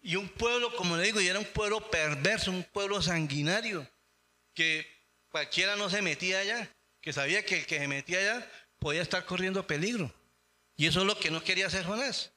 y 0.02 0.18
un 0.18 0.28
pueblo, 0.28 0.76
como 0.76 0.98
le 0.98 1.04
digo, 1.04 1.22
y 1.22 1.30
era 1.30 1.40
un 1.40 1.46
pueblo 1.46 1.90
perverso, 1.90 2.52
un 2.52 2.66
pueblo 2.66 3.02
sanguinario, 3.02 3.90
que 4.54 4.86
cualquiera 5.30 5.78
no 5.78 5.90
se 5.90 6.02
metía 6.02 6.40
allá, 6.40 6.70
que 7.00 7.14
sabía 7.14 7.46
que 7.46 7.60
el 7.60 7.66
que 7.66 7.80
se 7.80 7.88
metía 7.88 8.20
allá 8.20 8.52
podía 8.80 9.02
estar 9.02 9.24
corriendo 9.24 9.66
peligro. 9.66 10.14
Y 10.78 10.86
eso 10.86 11.02
es 11.02 11.08
lo 11.08 11.20
que 11.20 11.32
no 11.32 11.44
quería 11.44 11.68
hacer 11.68 11.84
Jonás. 11.84 12.32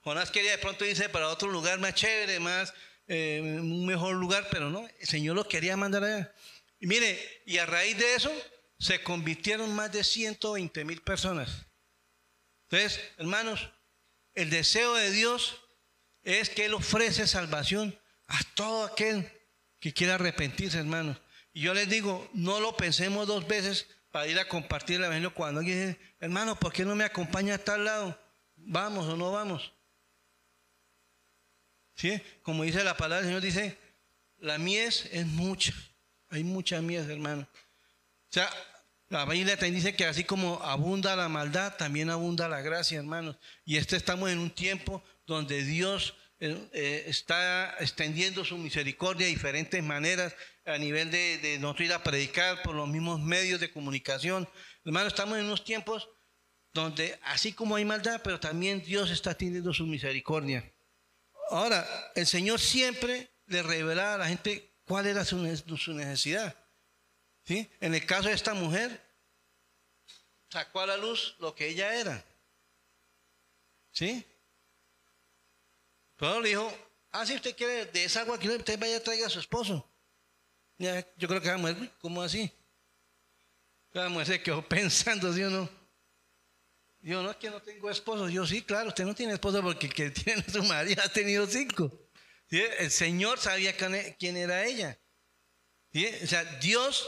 Jonás 0.00 0.30
quería 0.30 0.50
de 0.50 0.58
pronto 0.58 0.84
irse 0.84 1.08
para 1.08 1.28
otro 1.28 1.48
lugar 1.48 1.78
más 1.78 1.94
chévere, 1.94 2.40
más, 2.40 2.74
eh, 3.06 3.40
un 3.42 3.86
mejor 3.86 4.16
lugar, 4.16 4.48
pero 4.50 4.68
no, 4.68 4.86
el 4.98 5.06
Señor 5.06 5.36
lo 5.36 5.48
quería 5.48 5.76
mandar 5.76 6.04
allá. 6.04 6.34
Y 6.80 6.86
mire, 6.86 7.42
y 7.46 7.58
a 7.58 7.64
raíz 7.64 7.96
de 7.96 8.14
eso 8.14 8.30
se 8.78 9.02
convirtieron 9.02 9.74
más 9.74 9.92
de 9.92 10.04
120 10.04 10.84
mil 10.84 11.00
personas. 11.00 11.66
Entonces, 12.68 13.00
hermanos, 13.16 13.70
el 14.34 14.50
deseo 14.50 14.94
de 14.94 15.10
Dios 15.12 15.60
es 16.22 16.50
que 16.50 16.64
Él 16.66 16.74
ofrece 16.74 17.26
salvación 17.26 17.98
a 18.26 18.42
todo 18.54 18.84
aquel 18.84 19.30
que 19.78 19.94
quiera 19.94 20.16
arrepentirse, 20.16 20.78
hermanos. 20.78 21.18
Y 21.52 21.60
yo 21.60 21.72
les 21.72 21.88
digo, 21.88 22.28
no 22.34 22.58
lo 22.58 22.76
pensemos 22.76 23.28
dos 23.28 23.46
veces 23.46 23.86
para 24.14 24.28
ir 24.28 24.38
a 24.38 24.46
compartir 24.46 24.98
el 24.98 25.06
Evangelio 25.06 25.34
cuando 25.34 25.58
alguien 25.58 25.88
dice, 25.88 26.00
hermano, 26.20 26.54
¿por 26.54 26.72
qué 26.72 26.84
no 26.84 26.94
me 26.94 27.02
acompaña 27.02 27.56
a 27.56 27.58
tal 27.58 27.84
lado? 27.84 28.16
¿Vamos 28.54 29.08
o 29.08 29.16
no 29.16 29.32
vamos? 29.32 29.72
¿Sí? 31.96 32.22
Como 32.44 32.62
dice 32.62 32.84
la 32.84 32.96
palabra, 32.96 33.22
el 33.22 33.26
Señor 33.26 33.42
dice, 33.42 33.76
la 34.38 34.56
mies 34.56 35.08
es 35.10 35.26
mucha. 35.26 35.74
Hay 36.28 36.44
mucha 36.44 36.80
mies, 36.80 37.08
hermano. 37.08 37.42
O 37.42 38.30
sea, 38.30 38.48
la 39.08 39.24
Biblia 39.24 39.56
también 39.56 39.74
dice 39.74 39.96
que 39.96 40.04
así 40.04 40.22
como 40.22 40.62
abunda 40.62 41.16
la 41.16 41.28
maldad, 41.28 41.74
también 41.76 42.08
abunda 42.08 42.48
la 42.48 42.60
gracia, 42.60 43.00
hermanos. 43.00 43.36
Y 43.64 43.78
este 43.78 43.96
estamos 43.96 44.30
en 44.30 44.38
un 44.38 44.50
tiempo 44.50 45.02
donde 45.26 45.64
Dios 45.64 46.14
eh, 46.44 47.04
está 47.06 47.76
extendiendo 47.80 48.44
su 48.44 48.58
misericordia 48.58 49.26
de 49.26 49.32
diferentes 49.32 49.82
maneras 49.82 50.34
a 50.66 50.78
nivel 50.78 51.10
de, 51.10 51.38
de 51.38 51.58
nosotros 51.58 51.86
ir 51.86 51.92
a 51.92 52.02
predicar 52.02 52.62
por 52.62 52.74
los 52.74 52.88
mismos 52.88 53.20
medios 53.20 53.60
de 53.60 53.70
comunicación. 53.70 54.48
Hermanos, 54.84 55.12
estamos 55.12 55.38
en 55.38 55.46
unos 55.46 55.64
tiempos 55.64 56.08
donde 56.72 57.18
así 57.22 57.52
como 57.52 57.76
hay 57.76 57.84
maldad, 57.84 58.20
pero 58.22 58.40
también 58.40 58.82
Dios 58.82 59.10
está 59.10 59.34
teniendo 59.34 59.72
su 59.72 59.86
misericordia. 59.86 60.70
Ahora, 61.50 61.86
el 62.14 62.26
Señor 62.26 62.60
siempre 62.60 63.30
le 63.46 63.62
revelaba 63.62 64.14
a 64.14 64.18
la 64.18 64.28
gente 64.28 64.74
cuál 64.84 65.06
era 65.06 65.24
su 65.24 65.38
necesidad. 65.38 66.56
En 67.46 67.94
el 67.94 68.04
caso 68.06 68.28
de 68.28 68.34
esta 68.34 68.54
mujer, 68.54 69.00
sacó 70.48 70.80
a 70.80 70.86
la 70.86 70.96
luz 70.96 71.36
lo 71.38 71.54
que 71.54 71.68
ella 71.68 71.94
era. 71.94 72.24
¿Sí? 73.92 74.26
Pero 76.24 76.40
le 76.40 76.48
dijo, 76.48 76.72
ah, 77.10 77.26
si 77.26 77.34
usted 77.34 77.54
quiere 77.54 77.84
de 77.84 78.04
esa 78.04 78.22
agua, 78.22 78.38
que 78.38 78.48
usted 78.48 78.78
vaya 78.78 78.96
a 78.96 79.00
traer 79.00 79.26
a 79.26 79.28
su 79.28 79.40
esposo. 79.40 79.86
yo 80.78 81.28
creo 81.28 81.38
que 81.42 81.48
la 81.48 81.58
mujer, 81.58 81.92
¿cómo 82.00 82.22
así? 82.22 82.50
La 83.92 84.08
mujer 84.08 84.26
se 84.28 84.42
quedó 84.42 84.66
pensando, 84.68 85.30
¿sí 85.34 85.42
o 85.42 85.50
no? 85.50 85.68
Yo 87.02 87.22
no 87.22 87.30
es 87.30 87.36
que 87.36 87.50
no 87.50 87.60
tengo 87.60 87.90
esposo. 87.90 88.30
Yo 88.30 88.46
sí, 88.46 88.62
claro, 88.62 88.88
usted 88.88 89.04
no 89.04 89.14
tiene 89.14 89.34
esposo 89.34 89.60
porque 89.62 89.88
el 89.88 89.92
que 89.92 90.10
tiene 90.24 90.42
su 90.50 90.62
marido 90.62 91.02
ha 91.04 91.10
tenido 91.10 91.46
cinco. 91.46 91.92
El 92.48 92.90
Señor 92.90 93.38
sabía 93.38 93.76
quién 94.18 94.38
era 94.38 94.64
ella. 94.64 94.98
O 96.22 96.26
sea, 96.26 96.42
Dios 96.58 97.06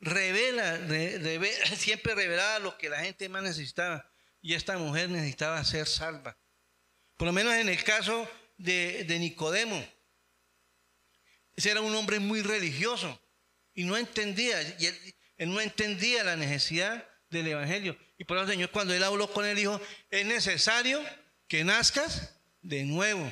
revela, 0.00 0.78
siempre 1.76 2.14
revelaba 2.14 2.60
lo 2.60 2.78
que 2.78 2.88
la 2.88 3.00
gente 3.00 3.28
más 3.28 3.42
necesitaba. 3.42 4.10
Y 4.40 4.54
esta 4.54 4.78
mujer 4.78 5.10
necesitaba 5.10 5.62
ser 5.64 5.86
salva. 5.86 6.38
Por 7.18 7.26
lo 7.26 7.32
menos 7.34 7.52
en 7.52 7.68
el 7.68 7.84
caso 7.84 8.26
de, 8.56 9.16
Nicodemo. 9.18 9.82
Ese 11.56 11.70
era 11.70 11.80
un 11.80 11.94
hombre 11.94 12.18
muy 12.18 12.42
religioso 12.42 13.20
y 13.74 13.84
no 13.84 13.96
entendía, 13.96 14.60
y 14.78 14.86
él, 14.86 15.52
no 15.52 15.60
entendía 15.60 16.24
la 16.24 16.36
necesidad 16.36 17.06
del 17.30 17.48
Evangelio. 17.48 17.96
Y 18.18 18.24
por 18.24 18.36
eso 18.36 18.44
el 18.44 18.52
Señor 18.52 18.70
cuando 18.70 18.94
él 18.94 19.02
habló 19.02 19.32
con 19.32 19.44
él 19.44 19.56
dijo, 19.56 19.80
es 20.10 20.26
necesario 20.26 21.02
que 21.48 21.64
nazcas 21.64 22.34
de 22.62 22.84
nuevo. 22.84 23.30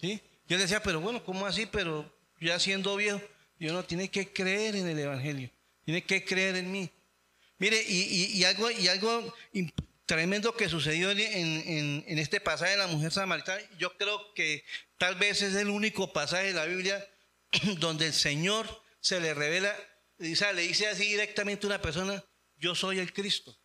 ¿Sí? 0.00 0.20
Yo 0.48 0.58
decía, 0.58 0.82
pero 0.82 1.00
bueno, 1.00 1.24
¿cómo 1.24 1.46
así? 1.46 1.66
Pero 1.66 2.12
ya 2.40 2.58
siendo 2.58 2.96
viejo, 2.96 3.20
y 3.58 3.68
uno 3.68 3.84
tiene 3.84 4.10
que 4.10 4.32
creer 4.32 4.74
en 4.74 4.88
el 4.88 4.98
Evangelio, 4.98 5.50
tiene 5.84 6.02
que 6.02 6.24
creer 6.24 6.56
en 6.56 6.70
mí. 6.70 6.90
Mire, 7.58 7.80
y, 7.86 8.42
algo, 8.42 8.68
y 8.72 8.88
algo 8.88 9.32
tremendo 10.12 10.54
que 10.54 10.68
sucedió 10.68 11.10
en, 11.10 12.04
este 12.06 12.38
pasaje 12.38 12.72
de 12.72 12.76
la 12.76 12.86
mujer 12.86 13.10
samaritana, 13.10 13.62
yo 13.78 13.96
creo 13.96 14.34
que 14.34 14.62
tal 14.98 15.14
vez 15.14 15.40
es 15.40 15.54
el 15.54 15.70
único 15.70 16.12
pasaje 16.12 16.48
de 16.48 16.52
la 16.52 16.66
Biblia 16.66 17.02
donde 17.78 18.08
el 18.08 18.12
Señor 18.12 18.82
se 19.00 19.20
le 19.20 19.32
revela, 19.32 19.74
le 20.18 20.62
dice 20.62 20.86
así 20.86 21.04
directamente 21.04 21.64
a 21.64 21.70
una 21.70 21.80
persona, 21.80 22.22
yo 22.58 22.74
soy 22.74 22.98
el 22.98 23.14
Cristo. 23.14 23.58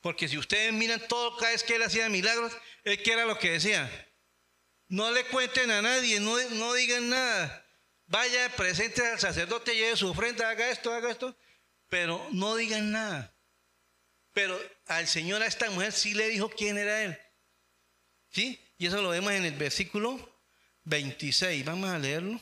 Porque 0.00 0.28
si 0.28 0.38
ustedes 0.38 0.72
miran 0.72 1.06
todo 1.08 1.36
cada 1.36 1.52
vez 1.52 1.62
que 1.62 1.76
él 1.76 1.82
hacía 1.82 2.08
milagros, 2.08 2.56
él 2.82 3.02
que 3.02 3.12
era 3.12 3.26
lo 3.26 3.38
que 3.38 3.50
decía. 3.50 3.90
No 4.88 5.10
le 5.10 5.26
cuenten 5.26 5.70
a 5.70 5.82
nadie, 5.82 6.20
no 6.20 6.72
digan 6.72 7.10
nada. 7.10 7.66
Vaya, 8.06 8.48
presente 8.56 9.06
al 9.06 9.20
sacerdote, 9.20 9.76
lleve 9.76 9.94
su 9.94 10.08
ofrenda, 10.08 10.48
haga 10.48 10.70
esto, 10.70 10.90
haga 10.90 11.10
esto, 11.10 11.36
pero 11.90 12.26
no 12.32 12.56
digan 12.56 12.92
nada. 12.92 13.33
Pero 14.34 14.60
al 14.86 15.06
Señor, 15.06 15.40
a 15.42 15.46
esta 15.46 15.70
mujer, 15.70 15.92
sí 15.92 16.12
le 16.12 16.28
dijo 16.28 16.50
quién 16.50 16.76
era 16.76 17.04
Él. 17.04 17.18
¿Sí? 18.30 18.60
Y 18.76 18.86
eso 18.86 19.00
lo 19.00 19.10
vemos 19.10 19.32
en 19.32 19.44
el 19.44 19.54
versículo 19.54 20.18
26. 20.84 21.64
Vamos 21.64 21.88
a 21.88 21.98
leerlo. 21.98 22.38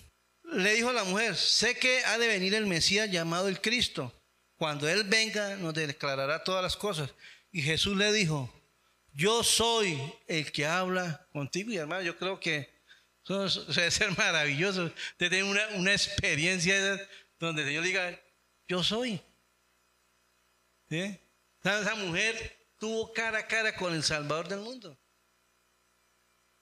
Le 0.54 0.74
dijo 0.74 0.88
a 0.88 0.94
la 0.94 1.04
mujer, 1.04 1.36
sé 1.36 1.78
que 1.78 2.02
ha 2.06 2.18
de 2.18 2.26
venir 2.26 2.54
el 2.54 2.66
Mesías 2.66 3.10
llamado 3.10 3.46
el 3.46 3.60
Cristo. 3.60 4.12
Cuando 4.56 4.88
Él 4.88 5.04
venga, 5.04 5.56
nos 5.56 5.74
declarará 5.74 6.42
todas 6.42 6.62
las 6.62 6.76
cosas. 6.76 7.10
Y 7.52 7.60
Jesús 7.60 7.96
le 7.96 8.10
dijo, 8.12 8.50
yo 9.12 9.44
soy 9.44 10.00
el 10.26 10.50
que 10.50 10.64
habla 10.66 11.26
contigo. 11.32 11.70
Y 11.70 11.76
hermano, 11.76 12.02
yo 12.02 12.16
creo 12.16 12.40
que 12.40 12.70
eso 13.24 13.64
debe 13.66 13.90
ser 13.90 14.16
maravilloso. 14.16 14.90
De 15.18 15.28
tener 15.28 15.44
una, 15.44 15.92
experiencia 15.92 17.06
donde 17.38 17.62
el 17.62 17.68
Señor 17.68 17.84
diga, 17.84 18.20
yo 18.66 18.82
soy. 18.82 19.20
Esa 21.62 21.94
mujer 21.94 22.58
tuvo 22.78 23.12
cara 23.12 23.38
a 23.38 23.46
cara 23.46 23.76
con 23.76 23.94
el 23.94 24.02
Salvador 24.02 24.48
del 24.48 24.60
mundo. 24.60 24.98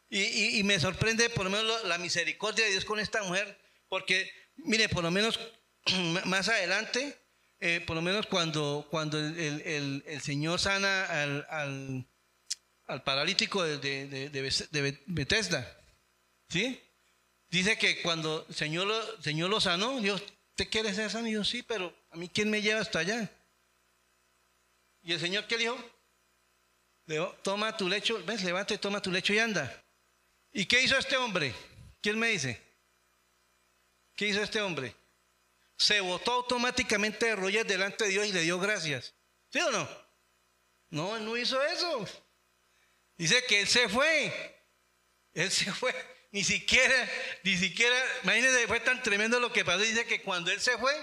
Y, 0.09 0.63
me 0.65 0.81
sorprende 0.81 1.31
por 1.31 1.45
lo 1.45 1.51
menos 1.51 1.85
la 1.85 1.97
misericordia 1.97 2.65
de 2.65 2.73
Dios 2.73 2.85
con 2.85 2.99
esta 2.99 3.23
mujer, 3.23 3.59
porque, 3.89 4.31
mire, 4.57 4.89
por 4.89 5.05
lo 5.05 5.11
menos 5.11 5.39
más 6.25 6.49
adelante, 6.49 7.17
eh, 7.61 7.81
por 7.87 7.95
lo 7.95 8.03
menos 8.03 8.27
cuando, 8.27 8.89
cuando 8.91 9.19
el, 9.19 10.21
Señor 10.21 10.59
sana 10.59 11.05
al, 11.05 11.47
al, 12.87 13.03
paralítico 13.05 13.63
de, 13.63 13.79
de, 13.79 14.29
de 14.31 15.03
Bethesda, 15.07 15.81
¿Sí? 16.51 16.81
Dice 17.49 17.79
que 17.79 18.03
cuando 18.03 18.45
el 18.49 18.55
Señor 18.55 18.87
lo, 18.87 19.23
Señor 19.23 19.51
lo 19.51 19.61
sanó, 19.61 20.01
Dios, 20.01 20.23
¿te 20.57 20.69
quieres 20.69 20.97
ser 20.97 21.11
sano? 21.11 21.29
Y 21.29 21.33
yo, 21.33 21.45
sí, 21.45 21.63
pero 21.63 21.95
a 22.11 22.17
mí, 22.17 22.29
¿quién 22.29 22.51
me 22.51 22.61
lleva 22.61 22.81
hasta 22.81 22.99
allá? 22.99 23.31
¿Y 25.03 25.13
el 25.13 25.21
Señor 25.21 25.47
qué 25.47 25.57
dijo? 25.57 25.79
toma 27.43 27.77
tu 27.77 27.89
lecho, 27.89 28.23
ves, 28.25 28.45
levante, 28.45 28.79
toma 28.79 29.03
tu 29.03 29.11
lecho 29.11 29.33
y 29.33 29.39
anda. 29.39 29.83
¿Y 30.53 30.67
qué 30.67 30.81
hizo 30.83 30.97
este 30.97 31.17
hombre? 31.17 31.55
¿Quién 32.01 32.19
me 32.19 32.29
dice? 32.29 32.61
¿Qué 34.15 34.29
hizo 34.29 34.43
este 34.43 34.61
hombre? 34.61 34.95
Se 35.77 36.01
botó 36.01 36.33
automáticamente 36.33 37.27
de 37.27 37.37
rodillas 37.37 37.67
delante 37.67 38.05
de 38.05 38.11
Dios 38.11 38.27
y 38.27 38.33
le 38.33 38.43
dio 38.43 38.59
gracias. 38.61 39.15
¿Sí 39.49 39.59
o 39.61 39.71
no? 39.71 39.89
No, 40.91 41.17
él 41.17 41.25
no 41.25 41.37
hizo 41.37 41.61
eso. 41.63 42.07
Dice 43.17 43.45
que 43.47 43.63
él 43.63 43.69
se 43.69 43.89
fue. 43.89 44.61
Él 45.33 45.51
se 45.51 45.73
fue. 45.73 45.95
Ni 46.33 46.45
siquiera, 46.45 47.11
ni 47.43 47.57
siquiera, 47.57 47.97
imagínense, 48.23 48.69
fue 48.69 48.81
tan 48.81 49.03
tremendo 49.03 49.41
lo 49.41 49.53
que 49.53 49.65
pasó. 49.65 49.81
Dice 49.81 50.07
que 50.07 50.23
cuando 50.23 50.51
él 50.51 50.61
se 50.61 50.79
fue, 50.79 50.95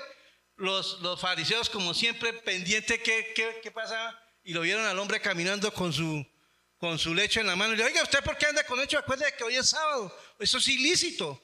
los, 0.58 0.98
fariseos, 1.20 1.70
como 1.70 1.94
siempre, 1.94 2.34
pendientes 2.34 3.00
qué, 3.02 3.34
qué, 3.62 3.72
pasaba, 3.72 4.20
y 4.44 4.54
lo 4.54 4.62
vieron 4.62 4.86
al 4.86 4.98
hombre 5.00 5.22
caminando 5.22 5.72
con 5.74 5.94
su, 5.94 6.26
lecho 7.14 7.40
en 7.40 7.48
la 7.48 7.56
mano. 7.56 7.74
Y 7.74 7.78
le 7.78 7.84
oiga, 7.84 8.04
¿usted 8.04 8.24
por 8.24 8.38
qué 8.38 8.48
anda 8.48 8.64
con 8.64 8.80
lecho? 8.80 8.98
Acuérdate 8.98 9.36
que 9.38 9.44
hoy 9.44 9.56
es 9.56 9.70
sábado. 9.70 10.16
Eso 10.40 10.58
es 10.58 10.68
ilícito. 10.68 11.42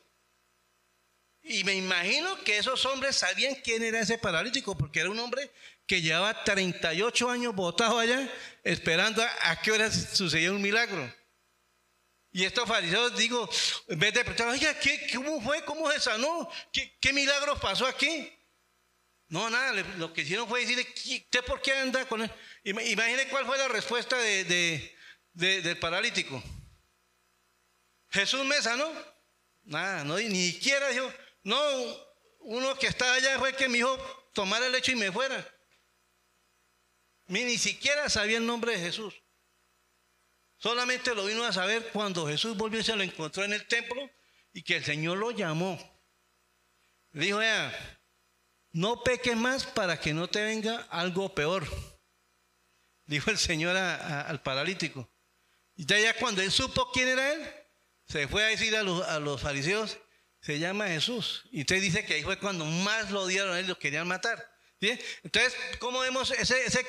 Y 1.44 1.64
me 1.64 1.76
imagino 1.76 2.42
que 2.44 2.58
esos 2.58 2.86
hombres 2.86 3.18
sabían 3.18 3.56
quién 3.56 3.84
era 3.84 4.00
ese 4.00 4.18
paralítico, 4.18 4.78
porque 4.78 5.02
era 5.02 5.10
un 5.10 5.20
hombre 5.20 5.52
que 5.86 6.02
llevaba 6.02 6.44
38 6.44 7.30
años 7.30 7.54
botado 7.54 8.00
allá, 8.00 8.32
esperando 8.64 9.22
a, 9.22 9.52
a 9.52 9.62
qué 9.62 9.72
hora 9.72 9.92
sucedía 9.92 10.52
un 10.52 10.62
milagro. 10.62 11.14
Y 12.32 12.46
estos 12.46 12.68
fariseos, 12.68 13.16
digo, 13.16 13.48
en 13.90 14.00
vez 14.00 14.14
de 14.14 14.22
preguntar, 14.22 14.48
oiga, 14.48 14.80
¿qué, 14.80 15.08
¿cómo 15.14 15.40
fue? 15.42 15.64
¿Cómo 15.66 15.92
se 15.92 16.00
sanó? 16.00 16.50
¿Qué, 16.72 16.98
qué 17.00 17.14
milagros 17.14 17.60
pasó 17.60 17.86
aquí? 17.86 18.32
No, 19.34 19.50
nada, 19.50 19.74
lo 19.98 20.14
que 20.14 20.22
hicieron 20.22 20.48
fue 20.48 20.60
decirle, 20.60 20.86
¿usted 20.94 21.44
por 21.44 21.60
qué 21.60 21.74
anda 21.74 22.08
con 22.08 22.22
él? 22.22 22.32
Imagine 22.66 23.28
cuál 23.30 23.48
fue 23.48 23.58
la 23.58 23.68
respuesta 23.68 24.16
de, 24.16 24.96
del 25.34 25.80
paralítico. 25.80 26.42
Jesús 28.12 28.46
me 28.46 28.62
sanó. 28.62 28.94
Nada, 29.64 30.04
no, 30.04 30.20
ni 30.20 30.52
siquiera 30.52 30.88
dijo, 30.90 31.12
no, 31.42 31.58
uno 32.42 32.78
que 32.78 32.86
estaba 32.86 33.16
allá 33.16 33.40
fue 33.40 33.56
que 33.56 33.68
me 33.68 33.78
dijo 33.78 33.98
tomar 34.36 34.62
el 34.62 34.72
lecho 34.72 34.92
y 34.92 34.98
me 34.98 35.12
fuera. 35.12 35.44
Ni 37.26 37.58
siquiera 37.58 38.12
sabía 38.12 38.38
el 38.38 38.46
nombre 38.46 38.74
de 38.74 38.86
Jesús. 38.86 39.16
Solamente 40.58 41.16
lo 41.16 41.26
vino 41.26 41.44
a 41.44 41.52
saber 41.52 41.90
cuando 41.92 42.28
Jesús 42.28 42.56
volvió 42.56 42.82
y 42.82 42.84
se 42.84 42.96
lo 42.96 43.02
encontró 43.02 43.44
en 43.44 43.54
el 43.54 43.66
templo 43.66 44.08
y 44.54 44.62
que 44.62 44.76
el 44.76 44.86
Señor 44.86 45.18
lo 45.18 45.32
llamó. 45.32 45.80
dijo, 47.14 47.40
vea, 47.40 48.00
no 48.74 49.04
peques 49.04 49.38
más 49.38 49.66
para 49.66 50.00
que 50.00 50.14
no 50.14 50.28
te 50.28 50.42
venga 50.42 50.88
algo 50.90 51.34
peor. 51.34 51.66
Dijo 53.06 53.30
el 53.30 53.38
Señor 53.38 53.78
al 53.78 54.42
paralítico. 54.42 55.10
Y 55.76 55.86
ya, 55.86 56.16
cuando 56.18 56.42
él 56.42 56.52
supo 56.52 56.92
quién 56.92 57.08
era 57.08 57.34
él, 57.34 57.54
se 58.08 58.28
fue 58.28 58.44
a 58.44 58.48
decir 58.48 58.76
a 58.76 58.84
los, 58.84 59.42
fariseos, 59.42 59.98
se 60.42 60.60
llama 60.60 60.88
Jesús. 60.88 61.44
Y 61.52 61.62
usted 61.62 61.82
dice 61.82 62.06
que 62.06 62.16
ahí 62.16 62.24
fue 62.24 62.38
cuando 62.40 62.66
más 62.66 63.12
lo 63.12 63.22
odiaron 63.22 63.54
a 63.54 63.60
él, 63.60 63.68
lo 63.68 63.80
querían 63.80 64.08
matar. 64.08 64.52
Entonces, 64.80 65.56
¿cómo 65.80 66.00
vemos 66.02 66.32
ese, 66.32 66.66
ese 66.66 66.86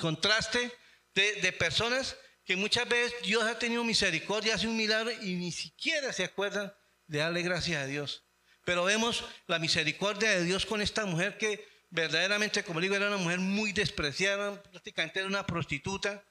contraste 0.00 0.70
de, 1.14 1.34
de 1.40 1.52
personas 1.52 2.16
que 2.44 2.56
muchas 2.56 2.88
veces 2.88 3.14
Dios 3.22 3.44
ha 3.44 3.58
tenido 3.58 3.84
misericordia, 3.84 4.56
hace 4.56 4.66
un 4.66 4.76
milagro 4.76 5.10
y 5.12 5.34
ni 5.34 5.52
siquiera 5.52 6.12
se 6.12 6.24
acuerdan 6.24 6.72
de 7.06 7.18
darle 7.18 7.42
gracias 7.42 7.82
a 7.82 7.86
Dios. 7.86 8.24
Pero 8.64 8.84
vemos 8.84 9.24
la 9.46 9.58
misericordia 9.58 10.30
de 10.30 10.44
Dios 10.44 10.66
con 10.66 10.80
esta 10.80 11.04
mujer 11.06 11.38
que 11.38 11.66
verdaderamente, 11.90 12.62
como 12.62 12.80
digo, 12.80 12.94
era 12.94 13.08
una 13.08 13.16
mujer 13.16 13.38
muy 13.40 13.72
despreciada, 13.72 14.62
prácticamente 14.62 15.20
era 15.20 15.28
una 15.28 15.46
prostituta. 15.46 16.24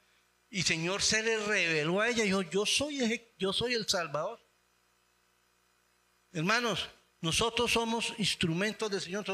Y 0.49 0.63
Señor 0.63 1.01
se 1.01 1.21
le 1.21 1.37
reveló 1.37 2.01
a 2.01 2.09
ella 2.09 2.23
y 2.23 2.27
dijo, 2.27 2.41
yo 2.41 2.65
soy, 2.65 3.21
yo 3.37 3.53
soy 3.53 3.73
el 3.73 3.87
Salvador. 3.87 4.39
Hermanos, 6.31 6.89
nosotros 7.21 7.71
somos 7.71 8.13
instrumentos 8.17 8.89
del 8.89 9.01
Señor. 9.01 9.25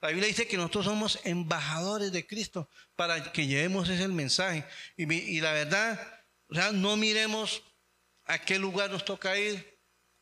la 0.00 0.08
Biblia 0.08 0.28
dice 0.28 0.46
que 0.46 0.56
nosotros 0.56 0.84
somos 0.86 1.18
embajadores 1.24 2.12
de 2.12 2.26
Cristo 2.26 2.68
para 2.94 3.32
que 3.32 3.46
llevemos 3.46 3.88
ese 3.88 4.06
mensaje. 4.08 4.64
y 4.96 5.40
la 5.40 5.52
verdad, 5.52 6.24
o 6.48 6.54
sea, 6.54 6.70
no 6.72 6.96
miremos 6.96 7.62
a 8.24 8.38
qué 8.38 8.58
lugar 8.58 8.90
nos 8.90 9.04
toca 9.04 9.36
ir, 9.38 9.71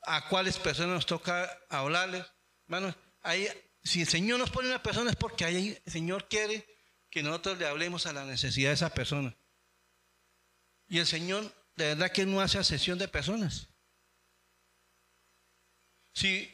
a 0.02 0.28
cuáles 0.28 0.58
personas 0.58 0.94
nos 0.94 1.06
toca 1.06 1.58
hablarles. 1.68 2.24
Hermanos, 2.66 2.94
ahí, 3.22 3.48
si 3.82 4.02
el 4.02 4.08
Señor 4.08 4.38
nos 4.38 4.50
pone 4.50 4.68
una 4.68 4.82
persona 4.82 5.10
es 5.10 5.16
porque 5.16 5.44
ahí 5.44 5.78
el 5.84 5.92
Señor 5.92 6.28
quiere 6.28 6.66
que 7.10 7.22
nosotros 7.22 7.58
le 7.58 7.66
hablemos 7.66 8.06
a 8.06 8.12
la 8.12 8.24
necesidad 8.24 8.70
de 8.70 8.74
esa 8.74 8.90
persona. 8.90 9.36
Y 10.88 10.98
el 10.98 11.06
Señor, 11.06 11.44
de 11.76 11.86
verdad 11.86 12.12
que 12.12 12.26
no 12.26 12.40
hace 12.40 12.58
asesión 12.58 12.98
de 12.98 13.08
personas. 13.08 13.68
Si 16.12 16.52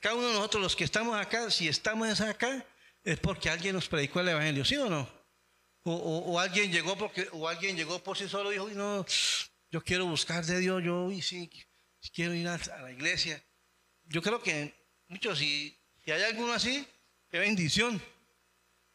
cada 0.00 0.14
uno 0.14 0.28
de 0.28 0.34
nosotros, 0.34 0.62
los 0.62 0.76
que 0.76 0.84
estamos 0.84 1.18
acá, 1.18 1.50
si 1.50 1.68
estamos 1.68 2.20
acá, 2.20 2.64
es 3.02 3.18
porque 3.18 3.50
alguien 3.50 3.74
nos 3.74 3.88
predicó 3.88 4.20
el 4.20 4.28
Evangelio, 4.28 4.64
¿sí 4.64 4.76
o 4.76 4.88
no? 4.88 5.08
O, 5.82 6.38
alguien 6.38 6.70
llegó 6.70 6.96
porque, 6.96 7.28
o 7.32 7.48
alguien 7.48 7.76
llegó 7.76 8.02
por 8.02 8.16
sí 8.16 8.28
solo 8.28 8.50
y 8.50 8.54
dijo, 8.54 8.68
no, 8.70 9.04
yo 9.70 9.82
quiero 9.82 10.06
buscar 10.06 10.44
de 10.44 10.58
Dios, 10.58 10.82
yo 10.84 11.08
sí, 11.22 11.50
quiero 12.08 12.34
ir 12.34 12.48
a, 12.48 12.56
la 12.56 12.90
iglesia. 12.90 13.42
Yo 14.06 14.22
creo 14.22 14.42
que 14.42 14.74
muchos, 15.08 15.38
si, 15.38 15.78
si 16.02 16.10
hay 16.10 16.22
alguno 16.22 16.52
así, 16.52 16.86
qué 17.30 17.38
bendición. 17.38 18.00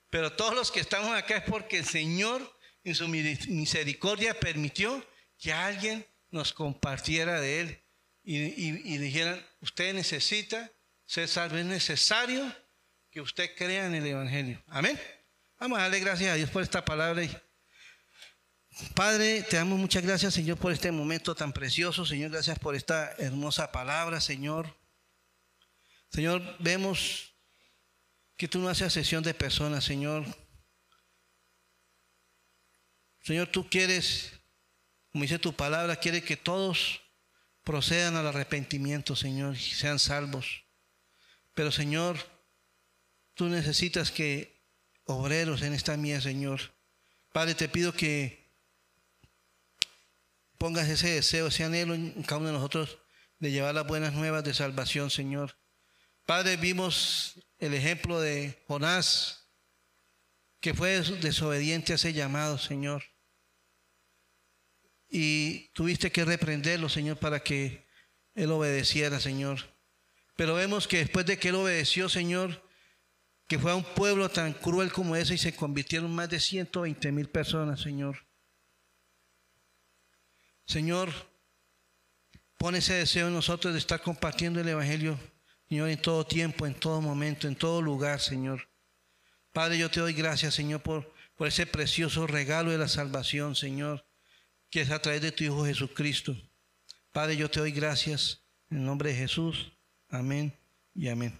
Pero 0.09 0.33
todos 0.33 0.55
los 0.55 0.71
que 0.71 0.79
estamos 0.79 1.15
acá 1.15 1.37
es 1.37 1.43
porque 1.43 1.77
el 1.77 1.85
Señor 1.85 2.57
en 2.83 2.95
su 2.95 3.07
misericordia 3.07 4.39
permitió 4.39 5.05
que 5.37 5.53
alguien 5.53 6.05
nos 6.31 6.53
compartiera 6.53 7.39
de 7.39 7.61
Él 7.61 7.83
y, 8.23 8.37
y 8.37 8.97
dijeran, 8.97 9.45
usted 9.61 9.93
necesita 9.93 10.71
ser 11.05 11.27
salvo, 11.27 11.57
es 11.57 11.65
necesario 11.65 12.53
que 13.11 13.21
usted 13.21 13.55
crea 13.55 13.85
en 13.85 13.95
el 13.95 14.05
Evangelio. 14.05 14.61
Amén. 14.67 14.99
Vamos 15.59 15.79
a 15.79 15.83
darle 15.83 15.99
gracias 15.99 16.31
a 16.31 16.35
Dios 16.35 16.49
por 16.49 16.63
esta 16.63 16.83
palabra. 16.83 17.23
Padre, 18.93 19.41
te 19.43 19.55
damos 19.55 19.79
muchas 19.79 20.03
gracias, 20.03 20.33
Señor, 20.33 20.57
por 20.57 20.73
este 20.73 20.91
momento 20.91 21.33
tan 21.33 21.53
precioso. 21.53 22.05
Señor, 22.05 22.31
gracias 22.31 22.59
por 22.59 22.75
esta 22.75 23.13
hermosa 23.17 23.71
palabra, 23.71 24.19
Señor. 24.19 24.75
Señor, 26.09 26.41
vemos 26.59 27.33
que 28.35 28.49
tú 28.49 28.59
no 28.59 28.67
haces 28.67 28.91
sesión 28.91 29.23
de 29.23 29.33
personas, 29.33 29.85
Señor. 29.85 30.25
Señor, 33.21 33.47
tú 33.47 33.69
quieres, 33.69 34.33
como 35.11 35.21
dice 35.21 35.39
tu 35.39 35.53
palabra, 35.53 35.95
quieres 35.95 36.23
que 36.25 36.35
todos 36.35 37.01
procedan 37.63 38.17
al 38.17 38.27
arrepentimiento, 38.27 39.15
Señor, 39.15 39.55
y 39.55 39.59
sean 39.59 39.99
salvos. 39.99 40.65
Pero, 41.53 41.71
Señor, 41.71 42.17
tú 43.35 43.47
necesitas 43.47 44.11
que 44.11 44.61
obreros 45.05 45.61
en 45.61 45.73
esta 45.73 45.95
mía, 45.95 46.19
Señor. 46.19 46.73
Padre, 47.31 47.55
te 47.55 47.69
pido 47.69 47.93
que 47.93 48.44
pongas 50.57 50.89
ese 50.89 51.09
deseo, 51.09 51.47
ese 51.47 51.63
anhelo 51.63 51.93
en 51.93 52.23
cada 52.23 52.37
uno 52.37 52.47
de 52.47 52.53
nosotros 52.53 52.97
de 53.39 53.51
llevar 53.51 53.75
las 53.75 53.87
buenas 53.87 54.13
nuevas 54.13 54.43
de 54.43 54.53
salvación, 54.53 55.09
Señor. 55.09 55.57
Padre, 56.25 56.57
vimos 56.57 57.39
el 57.59 57.73
ejemplo 57.73 58.19
de 58.19 58.63
Jonás, 58.67 59.47
que 60.59 60.73
fue 60.73 60.99
desobediente 61.01 61.91
a 61.91 61.95
ese 61.95 62.13
llamado, 62.13 62.57
Señor. 62.57 63.03
Y 65.09 65.69
tuviste 65.73 66.11
que 66.11 66.25
reprenderlo, 66.25 66.89
Señor, 66.89 67.17
para 67.17 67.41
que 67.41 67.87
él 68.33 68.51
obedeciera, 68.51 69.19
Señor. 69.19 69.59
Pero 70.35 70.55
vemos 70.55 70.87
que 70.87 70.97
después 70.97 71.25
de 71.25 71.37
que 71.37 71.49
él 71.49 71.55
obedeció, 71.55 72.09
Señor, 72.09 72.63
que 73.47 73.59
fue 73.59 73.71
a 73.71 73.75
un 73.75 73.83
pueblo 73.83 74.29
tan 74.29 74.53
cruel 74.53 74.91
como 74.91 75.15
ese 75.15 75.35
y 75.35 75.37
se 75.37 75.55
convirtieron 75.55 76.13
más 76.13 76.29
de 76.29 76.39
120 76.39 77.11
mil 77.11 77.29
personas, 77.29 77.79
Señor. 77.81 78.24
Señor, 80.65 81.11
pon 82.57 82.75
ese 82.75 82.93
deseo 82.93 83.27
en 83.27 83.33
nosotros 83.33 83.73
de 83.73 83.79
estar 83.79 84.01
compartiendo 84.01 84.59
el 84.59 84.67
Evangelio, 84.67 85.19
Señor, 85.69 85.89
en 85.89 86.01
todo 86.01 86.25
tiempo, 86.25 86.65
en 86.65 86.73
todo 86.73 87.01
momento, 87.01 87.47
en 87.47 87.55
todo 87.55 87.81
lugar, 87.81 88.19
Señor. 88.19 88.67
Padre, 89.51 89.77
yo 89.77 89.89
te 89.89 89.99
doy 89.99 90.13
gracias, 90.13 90.53
Señor, 90.55 90.81
por, 90.81 91.13
por 91.35 91.47
ese 91.47 91.65
precioso 91.65 92.27
regalo 92.27 92.71
de 92.71 92.77
la 92.77 92.87
salvación, 92.87 93.55
Señor, 93.55 94.05
que 94.69 94.81
es 94.81 94.91
a 94.91 95.01
través 95.01 95.21
de 95.21 95.31
tu 95.31 95.43
Hijo 95.43 95.65
Jesucristo. 95.65 96.35
Padre, 97.11 97.37
yo 97.37 97.49
te 97.49 97.59
doy 97.59 97.71
gracias 97.71 98.41
en 98.69 98.79
el 98.79 98.85
nombre 98.85 99.11
de 99.11 99.15
Jesús. 99.15 99.71
Amén 100.09 100.53
y 100.93 101.07
amén. 101.07 101.39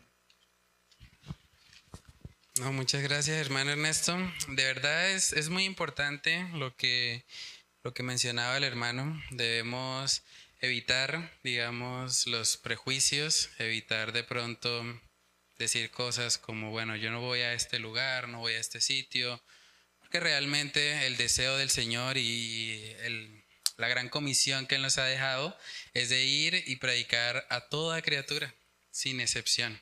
No, 2.60 2.72
muchas 2.72 3.04
gracias, 3.04 3.36
hermano 3.36 3.72
Ernesto. 3.72 4.16
De 4.48 4.64
verdad 4.64 5.12
es, 5.12 5.34
es 5.34 5.50
muy 5.50 5.66
importante 5.66 6.48
lo 6.54 6.74
que, 6.78 7.26
lo 7.86 7.94
que 7.94 8.02
mencionaba 8.02 8.58
el 8.58 8.64
hermano. 8.64 9.22
Debemos 9.30 10.24
evitar, 10.60 11.32
digamos, 11.44 12.26
los 12.26 12.58
prejuicios, 12.58 13.52
evitar 13.60 14.12
de 14.12 14.24
pronto 14.24 14.84
decir 15.60 15.92
cosas 15.92 16.40
como, 16.40 16.72
bueno, 16.72 16.96
yo 16.96 17.12
no 17.12 17.22
voy 17.22 17.42
a 17.42 17.54
este 17.54 17.78
lugar, 17.78 18.28
no 18.28 18.40
voy 18.40 18.54
a 18.54 18.60
este 18.60 18.82
sitio, 18.82 19.40
que 20.10 20.20
realmente 20.20 21.06
el 21.06 21.16
deseo 21.16 21.58
del 21.58 21.70
Señor 21.70 22.18
y 22.18 22.82
la 23.78 23.88
gran 23.88 24.10
comisión 24.10 24.66
que 24.66 24.76
Él 24.76 24.82
nos 24.82 24.98
ha 24.98 25.06
dejado 25.06 25.56
es 25.94 26.10
de 26.10 26.24
ir 26.24 26.64
y 26.66 26.78
predicar 26.78 27.46
a 27.52 27.70
toda 27.70 28.02
criatura, 28.02 28.52
sin 28.90 29.22
excepción. 29.22 29.80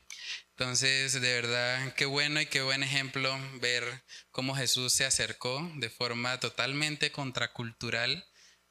Entonces, 0.56 1.14
de 1.14 1.34
verdad, 1.34 1.96
qué 1.96 2.06
bueno 2.06 2.40
y 2.40 2.46
qué 2.46 2.62
buen 2.62 2.84
ejemplo 2.84 3.36
ver 3.60 4.04
cómo 4.30 4.56
Jesús 4.56 4.94
se 4.94 5.04
acercó 5.04 5.68
de 5.78 5.90
forma 5.90 6.40
totalmente 6.40 7.12
contracultural 7.12 8.24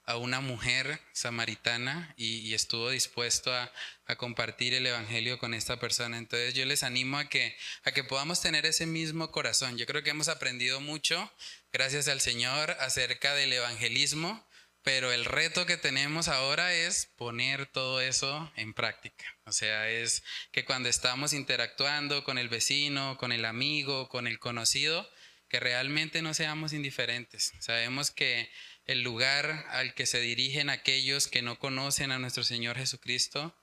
a 0.05 0.17
una 0.17 0.41
mujer 0.41 1.01
samaritana 1.13 2.15
y, 2.17 2.55
estuvo 2.55 2.91
dispuesto 2.91 3.53
a, 3.53 3.73
compartir 4.17 4.75
el 4.75 4.87
Evangelio 4.87 5.39
con 5.39 5.55
esta 5.55 5.81
persona. 5.81 6.19
Entonces 6.19 6.55
yo 6.55 6.65
les 6.67 6.83
animo 6.85 7.19
a 7.19 7.29
que, 7.29 7.57
a 7.83 7.93
que 7.93 8.05
podamos 8.05 8.41
tener 8.43 8.65
ese 8.67 8.87
mismo 8.87 9.33
corazón. 9.33 9.77
Yo 9.77 9.87
creo 9.87 10.05
que 10.05 10.11
hemos 10.11 10.29
aprendido 10.29 10.81
mucho, 10.81 11.33
gracias 11.73 12.07
al 12.09 12.21
Señor, 12.21 12.73
acerca 12.79 13.35
del 13.35 13.55
evangelismo, 13.55 14.47
pero 14.83 15.13
el 15.13 15.25
reto 15.25 15.65
que 15.67 15.77
tenemos 15.77 16.29
ahora 16.29 16.75
es 16.75 17.07
poner 17.17 17.67
todo 17.67 18.01
eso 18.01 18.53
en 18.57 18.75
práctica. 18.75 19.25
O 19.45 19.53
sea, 19.53 19.89
es 19.89 20.25
que 20.51 20.65
cuando 20.65 20.89
estamos 20.89 21.33
interactuando 21.33 22.25
con 22.25 22.39
el 22.39 22.49
vecino, 22.49 23.17
con 23.19 23.33
el 23.33 23.45
amigo, 23.45 24.09
con 24.09 24.27
el 24.27 24.39
conocido, 24.39 25.09
que 25.49 25.61
realmente 25.61 26.23
no 26.23 26.35
seamos 26.35 26.73
indiferentes. 26.73 27.53
Sabemos 27.61 28.11
que 28.11 28.51
el 28.87 29.03
lugar 29.03 29.67
al 29.69 29.95
que 29.95 30.07
se 30.07 30.21
dirigen 30.21 30.71
aquellos 30.71 31.29
que 31.29 31.43
no 31.43 31.59
conocen 31.59 32.11
a 32.11 32.19
nuestro 32.19 32.43
Señor 32.43 32.77
Jesucristo 32.77 33.55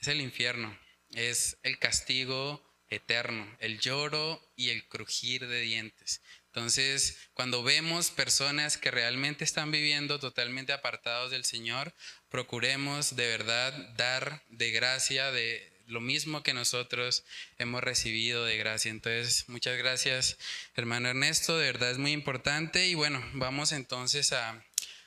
es 0.00 0.08
el 0.08 0.20
infierno, 0.20 0.76
es 1.10 1.58
el 1.62 1.78
castigo 1.78 2.64
eterno, 2.88 3.56
el 3.60 3.78
lloro 3.78 4.40
y 4.56 4.70
el 4.70 4.88
crujir 4.88 5.46
de 5.46 5.60
dientes. 5.60 6.22
Entonces, 6.54 7.18
cuando 7.34 7.64
vemos 7.64 8.12
personas 8.12 8.78
que 8.78 8.92
realmente 8.92 9.42
están 9.42 9.72
viviendo 9.72 10.20
totalmente 10.20 10.72
apartados 10.72 11.32
del 11.32 11.44
Señor, 11.44 11.92
procuremos 12.28 13.16
de 13.16 13.26
verdad 13.26 13.72
dar 13.96 14.44
de 14.50 14.70
gracia, 14.70 15.32
de 15.32 15.72
lo 15.88 16.00
mismo 16.00 16.44
que 16.44 16.54
nosotros 16.54 17.24
hemos 17.58 17.82
recibido 17.82 18.44
de 18.44 18.56
gracia. 18.56 18.92
Entonces, 18.92 19.48
muchas 19.48 19.76
gracias, 19.78 20.38
hermano 20.76 21.08
Ernesto, 21.08 21.58
de 21.58 21.66
verdad 21.66 21.90
es 21.90 21.98
muy 21.98 22.12
importante. 22.12 22.86
Y 22.86 22.94
bueno, 22.94 23.20
vamos 23.32 23.72
entonces 23.72 24.32
a, 24.32 24.64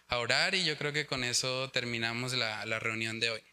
orar 0.09 0.53
y 0.53 0.65
yo 0.65 0.77
creo 0.77 0.91
que 0.91 1.05
con 1.05 1.23
eso 1.23 1.69
terminamos 1.71 2.33
la, 2.33 2.65
reunión 2.79 3.21
de 3.21 3.29
hoy. 3.29 3.43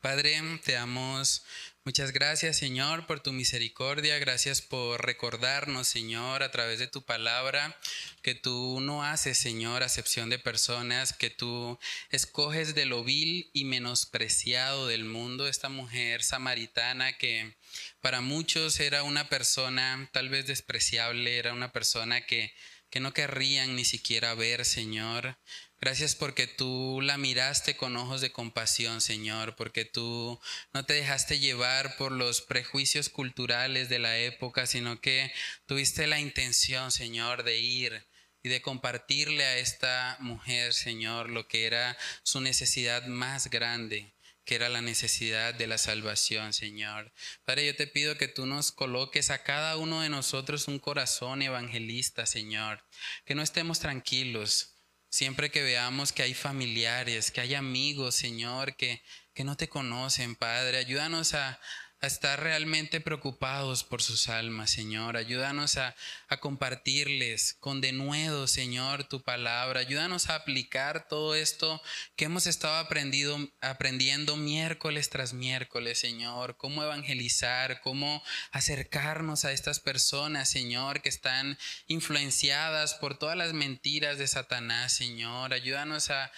Padre, 0.00 0.40
te 0.64 0.72
damos 0.72 1.44
Muchas 1.86 2.12
gracias, 2.12 2.56
Señor, 2.56 3.06
por 3.06 3.20
tu 3.20 3.30
misericordia. 3.30 4.18
Gracias 4.18 4.62
por 4.62 5.04
recordarnos, 5.04 5.86
Señor, 5.86 6.42
a 6.42 6.50
través 6.50 6.78
de 6.78 6.86
tu 6.86 7.04
palabra, 7.04 7.78
que 8.22 8.34
tú 8.34 8.80
no 8.80 9.04
haces, 9.04 9.36
Señor, 9.36 9.82
acepción 9.82 10.30
de 10.30 10.38
personas, 10.38 11.12
que 11.12 11.28
tú 11.28 11.78
escoges 12.08 12.74
de 12.74 12.86
lo 12.86 13.04
vil 13.04 13.50
y 13.52 13.66
menospreciado 13.66 14.86
del 14.86 15.04
mundo 15.04 15.46
esta 15.46 15.68
mujer 15.68 16.22
samaritana 16.22 17.18
que 17.18 17.54
para 18.00 18.22
muchos 18.22 18.80
era 18.80 19.02
una 19.02 19.28
persona 19.28 20.08
tal 20.10 20.30
vez 20.30 20.46
despreciable, 20.46 21.36
era 21.36 21.52
una 21.52 21.70
persona 21.70 22.24
que, 22.24 22.54
que 22.88 23.00
no 23.00 23.12
querrían 23.12 23.76
ni 23.76 23.84
siquiera 23.84 24.34
ver, 24.34 24.64
Señor. 24.64 25.36
Gracias 25.84 26.14
porque 26.14 26.46
tú 26.46 27.00
la 27.02 27.18
miraste 27.18 27.76
con 27.76 27.94
ojos 27.98 28.22
de 28.22 28.32
compasión, 28.32 29.02
Señor, 29.02 29.54
porque 29.54 29.84
tú 29.84 30.40
no 30.72 30.86
te 30.86 30.94
dejaste 30.94 31.40
llevar 31.40 31.98
por 31.98 32.10
los 32.10 32.40
prejuicios 32.40 33.10
culturales 33.10 33.90
de 33.90 33.98
la 33.98 34.16
época, 34.16 34.66
sino 34.66 35.02
que 35.02 35.30
tuviste 35.66 36.06
la 36.06 36.18
intención, 36.18 36.90
Señor, 36.90 37.42
de 37.42 37.58
ir 37.58 38.06
y 38.42 38.48
de 38.48 38.62
compartirle 38.62 39.44
a 39.44 39.58
esta 39.58 40.16
mujer, 40.20 40.72
Señor, 40.72 41.28
lo 41.28 41.48
que 41.48 41.66
era 41.66 41.98
su 42.22 42.40
necesidad 42.40 43.04
más 43.06 43.50
grande 43.50 44.14
que 44.46 44.56
era 44.56 44.68
la 44.68 44.82
necesidad 44.82 45.54
de 45.54 45.66
la 45.66 45.78
salvación, 45.78 46.52
Señor. 46.52 47.12
Padre, 47.46 47.64
yo 47.64 47.76
te 47.76 47.86
pido 47.86 48.18
que 48.18 48.28
tú 48.28 48.44
nos 48.44 48.72
coloques 48.72 49.30
a 49.30 49.42
cada 49.42 49.78
uno 49.78 50.02
de 50.02 50.10
nosotros 50.10 50.68
un 50.68 50.78
corazón 50.78 51.40
evangelista, 51.40 52.26
Señor, 52.26 52.84
que 53.24 53.34
no 53.34 53.42
estemos 53.42 53.80
tranquilos, 53.80 54.73
Siempre 55.14 55.48
que 55.48 55.62
veamos 55.62 56.10
que 56.10 56.24
hay 56.24 56.34
familiares, 56.34 57.30
que 57.30 57.40
hay 57.40 57.54
amigos, 57.54 58.16
Señor, 58.16 58.74
que, 58.74 59.00
que 59.32 59.44
no 59.44 59.56
te 59.56 59.68
conocen, 59.68 60.34
Padre, 60.34 60.78
ayúdanos 60.78 61.34
a, 61.34 61.60
a 62.04 62.06
estar 62.06 62.38
realmente 62.38 63.00
preocupados 63.00 63.82
por 63.82 64.02
sus 64.02 64.28
almas, 64.28 64.70
Señor. 64.70 65.16
Ayúdanos 65.16 65.78
a, 65.78 65.96
compartirles 66.40 67.56
con 67.60 67.80
denuedo, 67.80 68.46
Señor, 68.46 69.04
tu 69.04 69.22
palabra. 69.22 69.80
Ayúdanos 69.80 70.28
a 70.28 70.34
aplicar 70.34 71.08
todo 71.08 71.34
esto 71.34 71.80
que 72.14 72.26
hemos 72.26 72.46
estado 72.46 72.76
aprendido, 72.76 73.38
aprendiendo 73.62 74.36
miércoles 74.36 75.08
tras 75.08 75.32
miércoles, 75.32 75.98
Señor. 75.98 76.58
Cómo 76.58 76.82
evangelizar, 76.82 77.80
cómo 77.80 78.22
acercarnos 78.52 79.46
a 79.46 79.52
estas 79.52 79.80
personas, 79.80 80.50
Señor, 80.50 81.00
que 81.00 81.08
están 81.08 81.56
influenciadas 81.86 82.94
por 82.94 83.18
todas 83.18 83.36
las 83.36 83.54
mentiras 83.54 84.18
de 84.18 84.26
Satanás, 84.26 84.92
Señor. 84.92 85.54
Ayúdanos 85.54 86.10
a, 86.10 86.30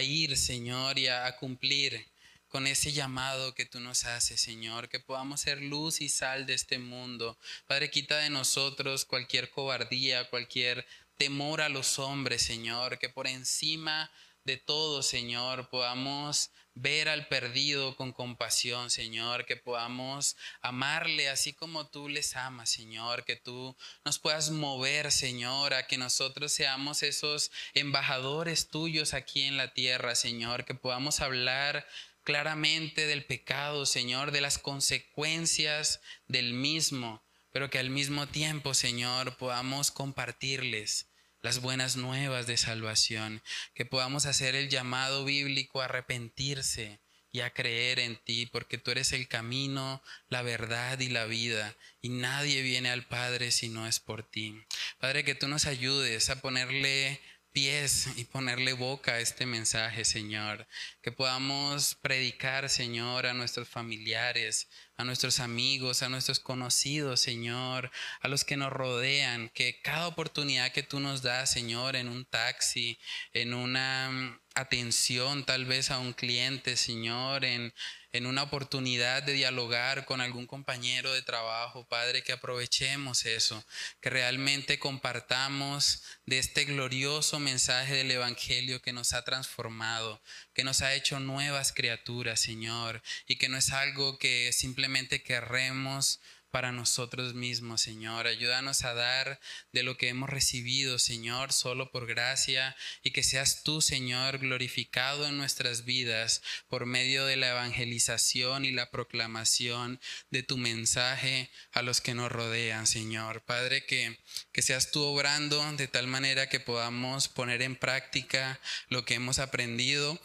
ir, 0.00 0.36
Señor, 0.36 0.98
y 0.98 1.06
a 1.06 1.36
cumplir 1.36 2.11
con 2.52 2.66
ese 2.66 2.92
llamado 2.92 3.54
que 3.54 3.64
tú 3.64 3.80
nos 3.80 4.04
haces, 4.04 4.38
Señor, 4.38 4.90
que 4.90 5.00
podamos 5.00 5.40
ser 5.40 5.62
luz 5.62 6.02
y 6.02 6.10
sal 6.10 6.44
de 6.44 6.52
este 6.52 6.78
mundo. 6.78 7.38
Padre, 7.66 7.90
quita 7.90 8.18
de 8.18 8.28
nosotros 8.28 9.06
cualquier 9.06 9.50
cobardía, 9.50 10.28
cualquier 10.28 10.86
temor 11.16 11.62
a 11.62 11.70
los 11.70 11.98
hombres, 11.98 12.42
Señor, 12.42 12.98
que 12.98 13.08
por 13.08 13.26
encima 13.26 14.10
de 14.44 14.58
todo, 14.58 15.02
Señor, 15.02 15.70
podamos 15.70 16.50
ver 16.74 17.08
al 17.08 17.26
perdido 17.28 17.96
con 17.96 18.12
compasión, 18.12 18.90
Señor, 18.90 19.46
que 19.46 19.56
podamos 19.56 20.36
amarle 20.60 21.30
así 21.30 21.54
como 21.54 21.88
tú 21.88 22.08
les 22.08 22.36
amas, 22.36 22.70
Señor, 22.70 23.24
que 23.24 23.36
tú 23.36 23.76
nos 24.04 24.18
puedas 24.18 24.50
mover, 24.50 25.10
Señor, 25.10 25.72
a 25.72 25.86
que 25.86 25.96
nosotros 25.96 26.52
seamos 26.52 27.02
esos 27.02 27.50
embajadores 27.72 28.68
tuyos 28.68 29.14
aquí 29.14 29.42
en 29.42 29.56
la 29.56 29.72
tierra, 29.72 30.14
Señor, 30.14 30.64
que 30.66 30.74
podamos 30.74 31.20
hablar 31.20 31.86
claramente 32.24 33.06
del 33.06 33.24
pecado, 33.24 33.86
Señor, 33.86 34.30
de 34.30 34.40
las 34.40 34.58
consecuencias 34.58 36.00
del 36.28 36.54
mismo, 36.54 37.24
pero 37.52 37.70
que 37.70 37.78
al 37.78 37.90
mismo 37.90 38.26
tiempo, 38.26 38.74
Señor, 38.74 39.36
podamos 39.36 39.90
compartirles 39.90 41.08
las 41.42 41.60
buenas 41.60 41.96
nuevas 41.96 42.46
de 42.46 42.56
salvación, 42.56 43.42
que 43.74 43.84
podamos 43.84 44.26
hacer 44.26 44.54
el 44.54 44.68
llamado 44.68 45.24
bíblico 45.24 45.82
a 45.82 45.86
arrepentirse 45.86 47.00
y 47.32 47.40
a 47.40 47.50
creer 47.50 47.98
en 47.98 48.16
ti, 48.16 48.46
porque 48.46 48.78
tú 48.78 48.90
eres 48.90 49.12
el 49.12 49.26
camino, 49.26 50.02
la 50.28 50.42
verdad 50.42 51.00
y 51.00 51.08
la 51.08 51.24
vida, 51.24 51.76
y 52.00 52.10
nadie 52.10 52.62
viene 52.62 52.90
al 52.90 53.06
Padre 53.06 53.50
si 53.50 53.68
no 53.68 53.88
es 53.88 54.00
por 54.00 54.22
ti. 54.22 54.54
Padre, 54.98 55.24
que 55.24 55.34
tú 55.34 55.48
nos 55.48 55.64
ayudes 55.64 56.28
a 56.30 56.40
ponerle 56.40 57.20
pies 57.52 58.08
y 58.16 58.24
ponerle 58.24 58.72
boca 58.72 59.12
a 59.12 59.20
este 59.20 59.46
mensaje, 59.46 60.04
Señor. 60.04 60.66
Que 61.02 61.12
podamos 61.12 61.94
predicar, 61.96 62.68
Señor, 62.68 63.26
a 63.26 63.34
nuestros 63.34 63.68
familiares, 63.68 64.68
a 64.96 65.04
nuestros 65.04 65.40
amigos, 65.40 66.02
a 66.02 66.08
nuestros 66.08 66.40
conocidos, 66.40 67.20
Señor, 67.20 67.90
a 68.20 68.28
los 68.28 68.44
que 68.44 68.56
nos 68.56 68.72
rodean. 68.72 69.50
Que 69.50 69.80
cada 69.82 70.08
oportunidad 70.08 70.72
que 70.72 70.82
tú 70.82 71.00
nos 71.00 71.22
das, 71.22 71.50
Señor, 71.50 71.96
en 71.96 72.08
un 72.08 72.24
taxi, 72.24 72.98
en 73.32 73.54
una 73.54 74.40
atención 74.54 75.44
tal 75.44 75.64
vez 75.64 75.90
a 75.90 75.98
un 75.98 76.12
cliente, 76.12 76.76
Señor, 76.76 77.44
en 77.44 77.72
en 78.12 78.26
una 78.26 78.42
oportunidad 78.42 79.22
de 79.22 79.32
dialogar 79.32 80.04
con 80.04 80.20
algún 80.20 80.46
compañero 80.46 81.14
de 81.14 81.22
trabajo, 81.22 81.86
Padre, 81.88 82.22
que 82.22 82.32
aprovechemos 82.32 83.24
eso, 83.24 83.64
que 84.02 84.10
realmente 84.10 84.78
compartamos 84.78 86.02
de 86.26 86.38
este 86.38 86.66
glorioso 86.66 87.40
mensaje 87.40 87.94
del 87.94 88.10
Evangelio 88.10 88.82
que 88.82 88.92
nos 88.92 89.14
ha 89.14 89.24
transformado, 89.24 90.20
que 90.52 90.62
nos 90.62 90.82
ha 90.82 90.94
hecho 90.94 91.20
nuevas 91.20 91.72
criaturas, 91.72 92.38
Señor, 92.38 93.02
y 93.26 93.36
que 93.36 93.48
no 93.48 93.56
es 93.56 93.72
algo 93.72 94.18
que 94.18 94.52
simplemente 94.52 95.22
querremos 95.22 96.20
para 96.52 96.70
nosotros 96.70 97.32
mismos, 97.32 97.80
Señor. 97.80 98.26
Ayúdanos 98.26 98.84
a 98.84 98.92
dar 98.92 99.40
de 99.72 99.82
lo 99.82 99.96
que 99.96 100.08
hemos 100.08 100.28
recibido, 100.28 100.98
Señor, 100.98 101.52
solo 101.52 101.90
por 101.90 102.06
gracia 102.06 102.76
y 103.02 103.10
que 103.10 103.22
seas 103.22 103.62
tú, 103.64 103.80
Señor, 103.80 104.38
glorificado 104.38 105.26
en 105.26 105.38
nuestras 105.38 105.86
vidas 105.86 106.42
por 106.68 106.84
medio 106.84 107.24
de 107.24 107.36
la 107.36 107.48
evangelización 107.48 108.66
y 108.66 108.70
la 108.70 108.90
proclamación 108.90 109.98
de 110.30 110.42
tu 110.42 110.58
mensaje 110.58 111.50
a 111.72 111.80
los 111.80 112.02
que 112.02 112.14
nos 112.14 112.30
rodean, 112.30 112.86
Señor. 112.86 113.42
Padre, 113.42 113.86
que, 113.86 114.20
que 114.52 114.60
seas 114.60 114.90
tú 114.90 115.02
obrando 115.02 115.72
de 115.72 115.88
tal 115.88 116.06
manera 116.06 116.50
que 116.50 116.60
podamos 116.60 117.28
poner 117.28 117.62
en 117.62 117.76
práctica 117.76 118.60
lo 118.88 119.06
que 119.06 119.14
hemos 119.14 119.38
aprendido. 119.38 120.20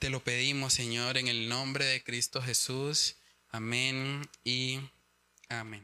Te 0.00 0.10
lo 0.10 0.24
pedimos, 0.24 0.74
Señor, 0.74 1.16
en 1.16 1.28
el 1.28 1.48
nombre 1.48 1.84
de 1.84 2.02
Cristo 2.02 2.42
Jesús. 2.42 3.16
Amén 3.50 4.28
y 4.42 4.80
Amén. 5.50 5.82